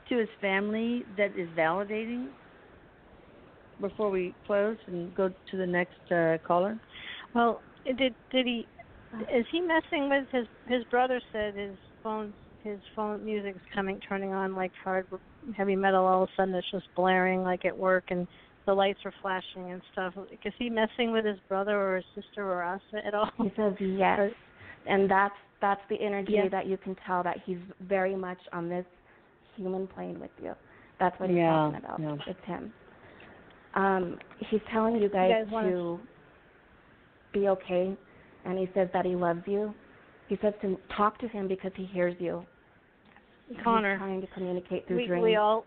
[0.08, 2.28] to his family that is validating
[3.80, 6.78] before we close and go to the next uh, caller?
[7.34, 8.66] Well, did did he?
[9.32, 10.46] Is he messing with his?
[10.68, 12.32] His brother said his phone
[12.62, 15.06] his phone music's coming turning on like hard
[15.56, 16.04] heavy metal.
[16.06, 18.26] All of a sudden, it's just blaring like at work, and
[18.66, 20.14] the lights are flashing and stuff.
[20.44, 23.30] Is he messing with his brother or his sister or us at all?
[23.36, 24.30] He says yes,
[24.86, 26.48] and that's that's the energy Yeah.
[26.48, 28.86] that you can tell that he's very much on this
[29.56, 30.54] human playing with you.
[31.00, 32.00] That's what he's Yeah, talking about.
[32.00, 32.16] yeah.
[32.26, 32.72] It's him.
[33.74, 34.18] Um,
[34.50, 36.00] he's telling you guys, guys wanna- to
[37.32, 37.96] be okay,
[38.44, 39.74] and he says that he loves you.
[40.28, 42.46] He says to talk to him because he hears you.
[43.62, 45.22] Connor, he's trying to communicate through we dreams.
[45.22, 45.66] we all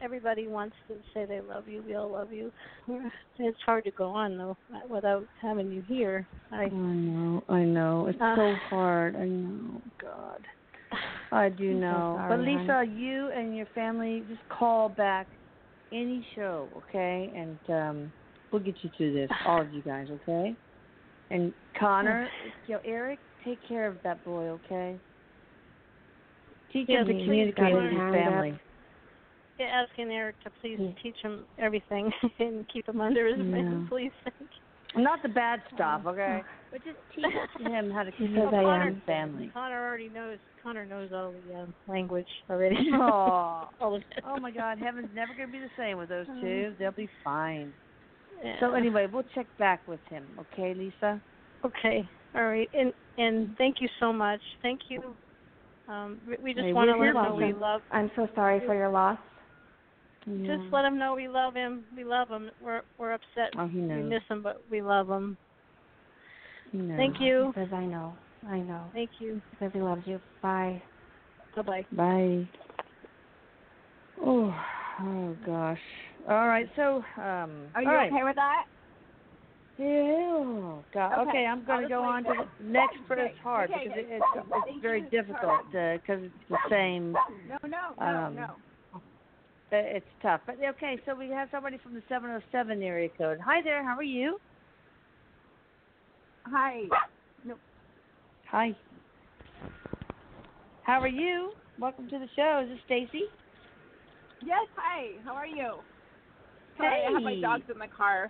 [0.00, 1.82] everybody wants to say they love you.
[1.86, 2.52] We all love you.
[3.38, 4.56] It's hard to go on though
[4.88, 6.26] without having you here.
[6.52, 8.06] I I know, I know.
[8.08, 9.16] It's Uh, so hard.
[9.16, 9.80] I know.
[9.98, 10.46] God.
[11.32, 12.12] I do I'm so know.
[12.16, 12.44] sorry, but.
[12.44, 15.28] Lisa, you and your family just call back
[15.92, 17.32] any show, okay?
[17.34, 18.12] And um
[18.50, 20.56] we'll get you through this, all of you guys, okay?
[21.30, 22.28] And Connor,
[22.66, 24.98] you know, Erik, take care of that boy, okay?
[26.72, 28.12] Teach Yeah, him to communicate with his up.
[28.12, 28.58] family.
[29.58, 30.90] Yeah, asking Erik to please Hmm.
[31.00, 33.52] teach him everything and keep him under his Yeah.
[33.52, 34.12] wing, please.
[34.96, 36.42] Not the bad stuff, okay?
[36.72, 38.94] But just teach him how to He says communicate I with am.
[38.94, 39.50] his family.
[39.52, 40.38] Connor already knows.
[40.60, 42.74] Connor knows all the um, language already.
[42.92, 43.68] Aw.
[43.80, 44.24] all of it.
[44.24, 46.74] Oh my God, heaven's never gonna be the same with those two.
[46.78, 47.72] They'll be fine.
[48.42, 48.56] Yeah.
[48.58, 51.22] So anyway, we'll check back with him, okay, Lisa?
[51.64, 52.08] Okay.
[52.34, 52.68] All right.
[52.74, 54.40] And and thank you so much.
[54.60, 55.16] Thank you.
[55.86, 57.82] Um, we- we just Hey, want to let here know we love.
[57.92, 59.18] I'm so sorry for your loss.
[60.46, 61.84] Just let him know we love him.
[61.94, 62.50] We love him.
[62.60, 63.52] We're we're upset.
[63.58, 64.04] Oh, he knows.
[64.04, 65.36] We miss him, but we love him.
[66.72, 66.96] He knows.
[66.96, 67.52] Thank you.
[67.54, 68.16] Because I know.
[68.48, 68.90] I know.
[68.94, 69.42] Thank you.
[69.50, 70.20] Because says he loves you.
[70.42, 70.82] Bye.
[71.54, 71.86] Bye bye.
[71.92, 72.48] Bye.
[74.22, 74.54] Oh,
[75.02, 75.78] oh gosh.
[76.28, 76.68] All right.
[76.74, 77.66] So, um.
[77.74, 78.12] Are you all right.
[78.12, 78.64] okay with that?
[79.76, 79.86] Yeah.
[79.86, 81.12] Oh, God.
[81.20, 83.84] Okay, Okay, I'm going to go on to the next, but Okay, it's hard okay,
[83.84, 85.10] because it, it's it's very you.
[85.10, 87.12] difficult because it's the same.
[87.48, 88.56] No, no, no, Um, no.
[89.74, 90.40] It's tough.
[90.46, 93.38] But okay, so we have somebody from the 707 area code.
[93.44, 93.82] Hi there.
[93.82, 94.38] How are you?
[96.46, 96.82] Hi.
[98.50, 98.76] Hi.
[100.82, 101.52] How are you?
[101.78, 102.62] Welcome to the show.
[102.64, 103.24] Is this Stacy?
[104.44, 105.12] Yes, hi.
[105.24, 105.76] How are you?
[106.76, 108.28] Sorry, I have my dogs in the car.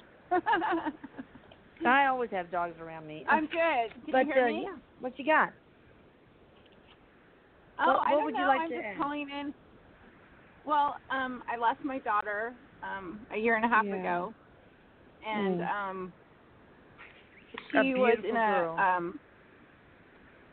[1.84, 3.24] I always have dogs around me.
[3.28, 4.04] I'm good.
[4.04, 4.62] Can but you hear uh, me?
[4.64, 5.52] yeah, what you got?
[7.80, 8.46] Oh, What- I don't would you know.
[8.46, 9.54] like I'm just calling in.
[10.64, 13.92] Well, um, I lost my daughter um a year and a half Yeah.
[13.92, 14.34] ago,
[15.26, 15.70] and Mm.
[15.70, 16.14] um,
[17.72, 19.20] she was in a um.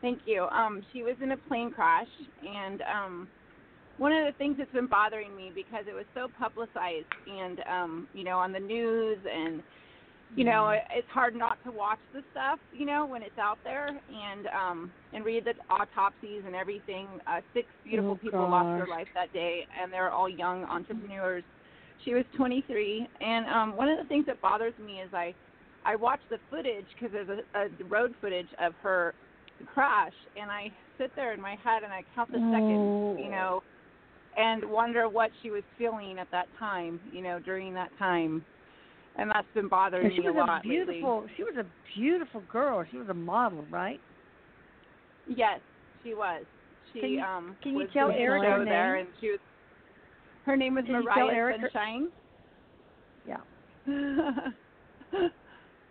[0.00, 0.44] Thank you.
[0.44, 2.08] Um, she was in a plane crash,
[2.42, 3.28] and um,
[3.96, 8.08] one of the things that's been bothering me because it was so publicized and um,
[8.12, 9.62] you know, on the news and
[10.34, 10.82] you know, Mm.
[10.94, 14.92] it's hard not to watch the stuff, you know, when it's out there and um
[15.12, 17.18] and read the autopsies and everything.
[17.26, 21.44] Uh six beautiful Oh, people lost their life that day and they're all young entrepreneurs.
[22.04, 25.34] She was 23 and um one of the things that bothers me is I
[25.84, 29.14] I watch the footage because there's a, a road footage of her
[29.66, 33.30] crash and I sit there in my head and I count the seconds, you Oh.
[33.30, 33.62] know,
[34.36, 38.44] and wonder what she was feeling at that time, you know, during that time.
[39.16, 40.84] And that's been bothering And she me was a a lot lately.
[40.86, 41.26] beautiful.
[41.36, 42.84] She was a beautiful girl.
[42.90, 44.00] She was a model, right?
[45.28, 45.60] Yes,
[46.02, 46.44] she was.
[46.92, 49.06] She Can you- um can you was tell a Erik her there name?
[49.06, 49.38] and she was
[50.46, 52.08] her name was Can Mariah Sunshine.
[53.28, 53.36] Yeah.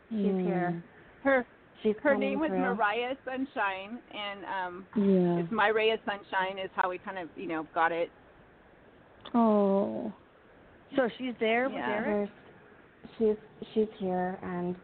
[0.10, 0.84] She's here.
[1.24, 1.46] her
[1.84, 2.60] She's her name was through.
[2.60, 5.40] Mariah Sunshine and um Yeah.
[5.44, 8.10] it's My Ray of Sunshine is how we kind of, you know, got it.
[9.34, 10.12] Oh.
[10.96, 12.30] So she's there with Erik.
[13.22, 13.36] She's
[13.76, 14.76] she's here, and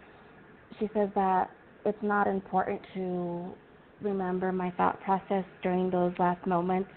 [0.80, 1.50] she says that
[1.86, 3.52] it's not important to
[4.00, 6.90] remember my thought process during those last moments.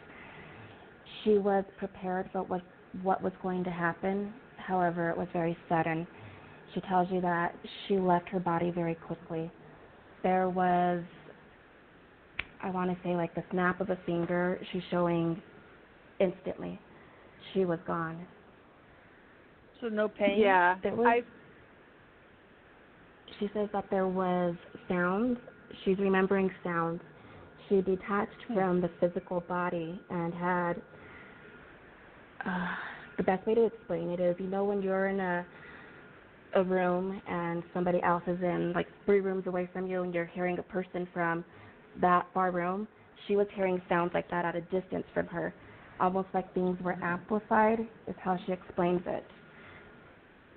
[1.24, 2.60] She was prepared for what
[3.02, 4.34] what was going to happen.
[4.58, 6.06] However, it was very sudden.
[6.74, 7.54] She tells you that
[7.88, 9.50] she left her body very quickly.
[10.22, 11.02] There was,
[12.62, 14.60] I want to say, like the snap of a finger.
[14.72, 15.40] She's showing
[16.20, 16.78] instantly.
[17.54, 18.26] She was gone.
[19.80, 20.38] So no pain.
[20.38, 20.76] Yeah.
[20.82, 21.20] There was I
[23.38, 24.54] she says that there was
[24.88, 25.38] sounds.
[25.84, 27.00] She's remembering sounds.
[27.68, 30.74] She detached from the physical body and had.
[32.44, 32.74] Uh,
[33.16, 35.44] the best way to explain it is, you know, when you're in a
[36.54, 40.26] a room and somebody else is in like three rooms away from you, and you're
[40.26, 41.44] hearing a person from
[42.00, 42.88] that far room.
[43.28, 45.54] she was hearing sounds like that at a distance from her,
[46.00, 47.78] almost like things were amplified,
[48.08, 49.24] is how she explains it,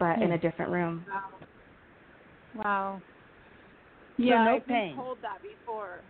[0.04, 1.06] but in a different room.
[1.08, 1.24] Wow.
[2.56, 3.02] Wow.
[4.18, 4.96] So Yeah, no I've been pain.
[4.96, 6.02] told that before.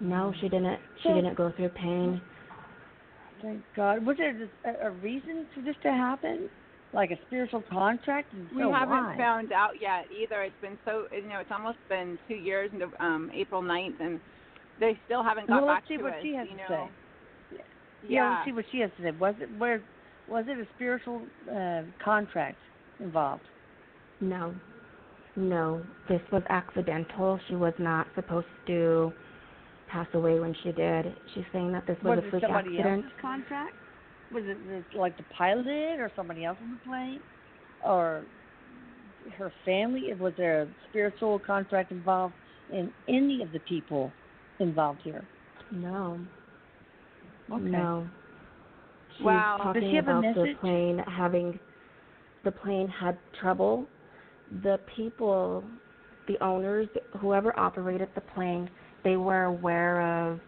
[0.00, 0.80] No, she didn't.
[1.02, 2.20] She So- didn't go through pain.
[3.40, 4.04] Thank God.
[4.06, 6.48] Was there just a, a reason for this to happen?
[6.92, 8.32] Like a spiritual contract?
[8.32, 9.16] And We so haven't why?
[9.16, 10.42] found out yet either.
[10.42, 14.20] It's been so you know, it's almost been two years into um April ninth and
[14.78, 16.22] they still haven't got well, back let's see to what us.
[16.22, 16.90] she has you to say.
[17.52, 17.58] Yeah,
[18.08, 18.30] Yeah.
[18.34, 19.10] let's see what she has to say.
[19.18, 19.80] Was it where?
[20.28, 22.58] Was it a spiritual uh, contract
[23.00, 23.42] involved?
[24.20, 24.54] No.
[25.36, 25.82] No.
[26.08, 27.38] This was accidental.
[27.48, 29.12] She was not supposed to
[29.88, 31.14] pass away when she did.
[31.34, 33.04] She's saying that this was, was a it freak somebody accident.
[33.04, 33.74] else's contract?
[34.32, 34.58] Was it
[34.92, 37.20] the- like the pilot or somebody else on the plane,
[37.84, 38.24] or
[39.36, 40.12] her family?
[40.14, 42.34] Was there a spiritual contract involved
[42.72, 44.10] in any of the people
[44.58, 45.24] involved here?
[45.70, 46.18] No.
[47.50, 47.64] Okay.
[47.64, 48.08] No.
[49.22, 49.56] She's Wow.
[49.58, 51.58] Does talking she have a about the plane having
[52.44, 53.86] the plane had trouble.
[54.62, 55.62] The people,
[56.26, 56.88] the owners,
[57.20, 58.68] whoever operated the plane,
[59.04, 60.40] they were aware of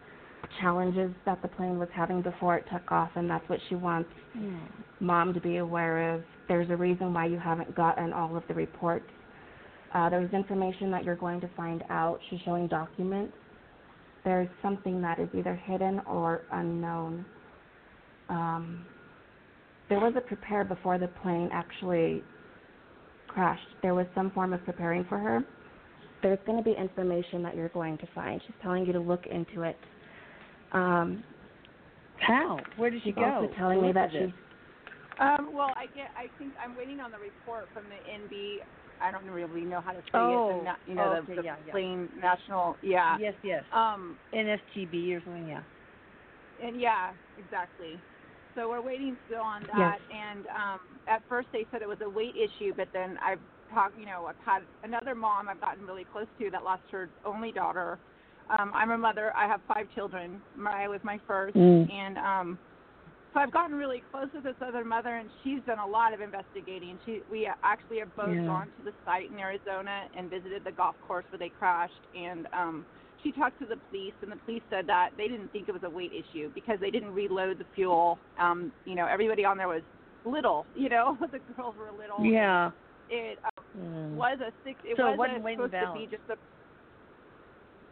[0.59, 4.09] challenges that the plane was having before it took off, and that's what she wants
[4.33, 4.57] Hmm.
[4.99, 6.23] mom to be aware of.
[6.47, 9.09] There's a reason why you haven't gotten all of the reports.
[9.93, 12.19] Uh, there's information that you're going to find out.
[12.29, 13.35] She's showing documents.
[14.23, 17.25] There's something that is either hidden or unknown.
[18.29, 18.85] Um,
[19.89, 22.23] there was a prepare before the plane actually
[23.27, 23.67] crashed.
[23.81, 25.43] There was some form of preparing for her.
[26.23, 28.41] There's going to be information that you're going to find.
[28.47, 29.79] She's telling you to look into it.
[30.71, 31.23] Um,
[32.17, 32.59] How?
[32.77, 33.21] Where did she go?
[33.21, 34.33] she's also telling to me that at she's
[35.19, 36.09] Um, well, I get.
[36.15, 38.57] I think I'm waiting on the report from the NB.
[39.01, 40.59] I don't really know how to say Oh, it.
[40.59, 41.71] The, na- you know, okay, the, the yeah, yeah.
[41.71, 42.77] plane national.
[42.81, 43.17] Yeah.
[43.19, 43.63] Yes, yes.
[43.71, 45.47] Um, NSTB or something.
[45.47, 45.61] Yeah.
[46.61, 48.01] and yeah, exactly.
[48.55, 49.99] So we're waiting still on that.
[49.99, 50.19] Yes.
[50.27, 53.39] And um, at first they said it was a weight issue, but then I've
[53.73, 53.97] talked.
[53.97, 57.51] You know, I've had another mom I've gotten really close to that lost her only
[57.51, 57.99] daughter.
[58.57, 59.33] Um, I'm a mother.
[59.35, 60.41] I have five children.
[60.55, 61.91] Mariah was my first, Mm.
[61.91, 62.59] and um,
[63.33, 66.21] so I've gotten really close with this other mother, and she's done a lot of
[66.21, 66.97] investigating.
[67.05, 68.45] She, we actually have both Yeah.
[68.45, 72.47] gone to the site in Arizona and visited the golf course where they crashed, and
[72.53, 72.85] um,
[73.25, 75.81] she talked to the police, and the police said that they didn't think it was
[75.83, 78.19] a weight issue because they didn't reload the fuel.
[78.39, 79.81] Um, you know, everybody on there was
[80.25, 80.65] little.
[80.75, 82.23] You know, the girls were little.
[82.23, 82.69] Yeah.
[83.09, 84.15] It uh, Mm.
[84.15, 84.79] was a six.
[84.85, 86.37] It So was wasn't a, weight supposed to be just a.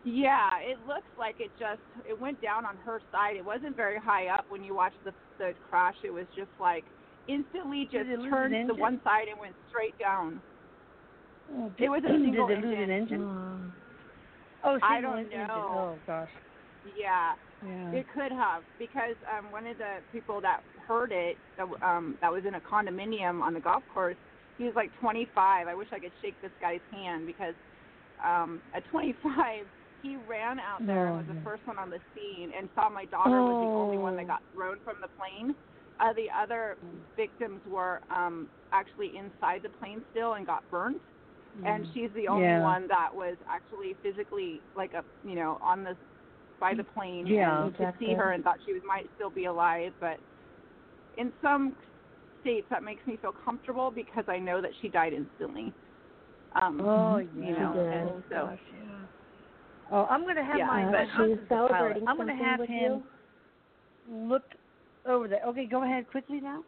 [0.05, 3.36] Yeah, it looks like it just it went down on her side.
[3.36, 5.95] It wasn't very high up when you watched the the crash.
[6.03, 6.86] It was just like
[7.27, 10.41] instantly just Did it lose turned to one side and went straight down.
[11.53, 12.91] Oh, It was a did single they lose an engine.
[12.91, 13.73] engine?
[14.64, 14.70] Mm.
[14.70, 15.89] Oh, I don't know.
[15.95, 16.32] Oh gosh.
[16.84, 17.99] Yeah, Yeah.
[17.99, 22.32] it could have because um one of the people that heard it that um that
[22.32, 24.18] was in a condominium on the golf course.
[24.57, 25.68] He was like 25.
[25.68, 27.55] I wish I could shake this guy's hand because
[28.24, 29.68] um at 25
[30.01, 31.43] he ran out there and was the Oh.
[31.43, 34.28] first one on the scene and saw my daughter was the only one that Oh.
[34.28, 35.55] got thrown from the plane.
[35.99, 36.78] Uh, the other
[37.16, 41.01] victims were um actually inside the plane still and got burnt
[41.66, 42.58] and she's the only Mm.
[42.58, 42.62] Yeah.
[42.64, 45.95] one that was actually physically like a you know on the
[46.60, 47.66] by the plane Yeah.
[47.66, 50.20] and could see her and thought she was might still be alive but
[51.18, 51.76] in some
[52.41, 55.74] states that makes me feel comfortable because I know that she died instantly
[56.62, 57.47] um Oh yeah.
[57.47, 57.93] you know did.
[57.93, 59.06] and Oh, so gosh, yeah.
[59.91, 61.68] Oh, I'm gonna have Yeah, my but she's husband's a pilot.
[61.68, 63.04] celebrating I'm gonna something have with him
[64.10, 64.28] you.
[64.30, 64.43] look
[65.06, 65.41] over there.
[65.47, 66.64] Okay, go ahead quickly now.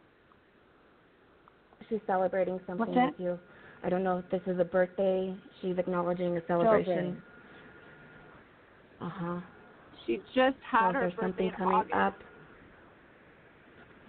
[1.88, 3.06] She's celebrating something that?
[3.12, 3.38] with you.
[3.86, 5.32] I don't know if this is a birthday.
[5.62, 7.22] She's acknowledging a celebration.
[9.00, 9.40] Uh huh.
[10.04, 11.94] she just So had is her there birthday something coming August.
[11.94, 12.14] up?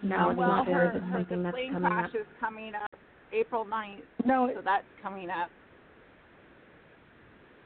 [0.01, 0.89] No, it's well, not her, there.
[0.89, 2.15] Is it her something the that's plane coming crash up?
[2.21, 2.91] is coming up
[3.31, 5.49] April 9th No, so that's coming up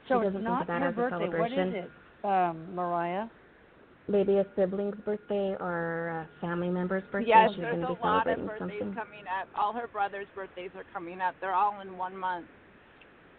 [0.08, 1.38] so She it's doesn't think not of that your as a birthday.
[1.38, 1.74] What is celebration.
[1.74, 1.90] it,
[2.26, 3.26] um, Mariah?
[4.08, 7.28] Maybe a sibling's birthday or a family member's birthday.
[7.28, 8.94] Yes, She's there's going a lot of birthdays something.
[8.94, 9.48] coming up.
[9.54, 11.36] All her brothers' birthdays are coming up.
[11.40, 12.46] They're all in one month.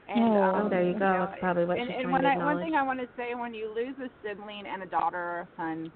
[0.07, 0.99] And, Oh, um, there you go.
[0.99, 2.99] know, That's probably what and, she's and trying when to I, one thing I want
[2.99, 5.91] to say, when you lose a sibling and a daughter or a son,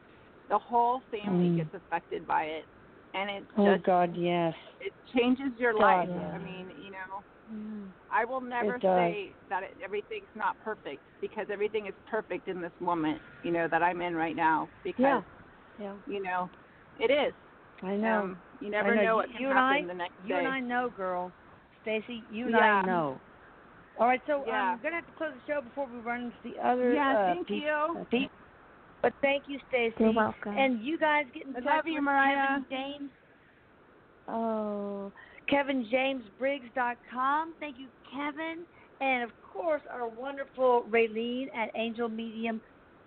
[0.50, 1.58] the whole family Mm.
[1.58, 2.66] gets affected by it,
[3.14, 4.54] and it Oh just God, yes.
[4.80, 6.10] it changes your God, life.
[6.10, 6.32] yeah.
[6.32, 7.24] I mean, you know,
[8.10, 12.72] I will never say that it, everything's not perfect because everything is perfect in this
[12.80, 14.70] moment, you know, that I'm in right now.
[14.84, 15.24] Because
[15.78, 15.86] Yeah.
[15.86, 15.96] Yeah.
[16.06, 16.50] you know,
[16.98, 17.34] it is.
[17.84, 18.20] I know.
[18.24, 19.02] Um, you never I know.
[19.04, 20.40] know You- what can you and happen I- the next You day.
[20.40, 21.34] and I know, girl.
[21.82, 22.82] Stacy, you and Yeah.
[22.82, 23.22] I know.
[23.98, 24.74] All right, so Yeah.
[24.74, 27.34] I'm gonna have to close the show before we run into the other Yeah, uh,
[27.34, 27.70] thank peop- you.
[27.70, 28.32] uh, peop-
[29.02, 29.96] But thank you, Stacy.
[30.04, 30.58] You're welcome.
[30.58, 32.48] And you guys get in I touch love you, with Mariah.
[32.62, 33.12] Kevin James.
[34.28, 35.14] Oh,
[35.52, 37.54] KevinJamesBriggs.com.
[37.60, 38.60] Thank you, Kevin.
[39.00, 42.60] And of course, our wonderful Raylene at AngelMedium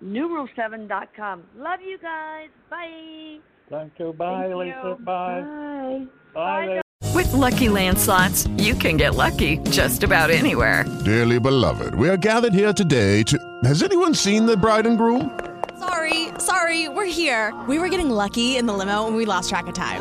[0.04, 1.42] numeral7.com.
[1.58, 2.48] Love you guys.
[2.70, 3.38] Bye.
[3.68, 4.12] Thank you.
[4.12, 4.96] Bye, Thank Lisa.
[4.98, 5.04] you.
[5.04, 5.40] Bye.
[5.40, 6.06] Bye.
[6.34, 7.14] Bye, Lisa.
[7.14, 10.84] With Lucky Land slots, you can get lucky just about anywhere.
[11.04, 13.38] Dearly beloved, we are gathered here today to.
[13.64, 15.38] Has anyone seen the bride and groom?
[15.78, 17.54] Sorry, sorry, we're here.
[17.68, 20.00] We were getting lucky in the limo and we lost track of time.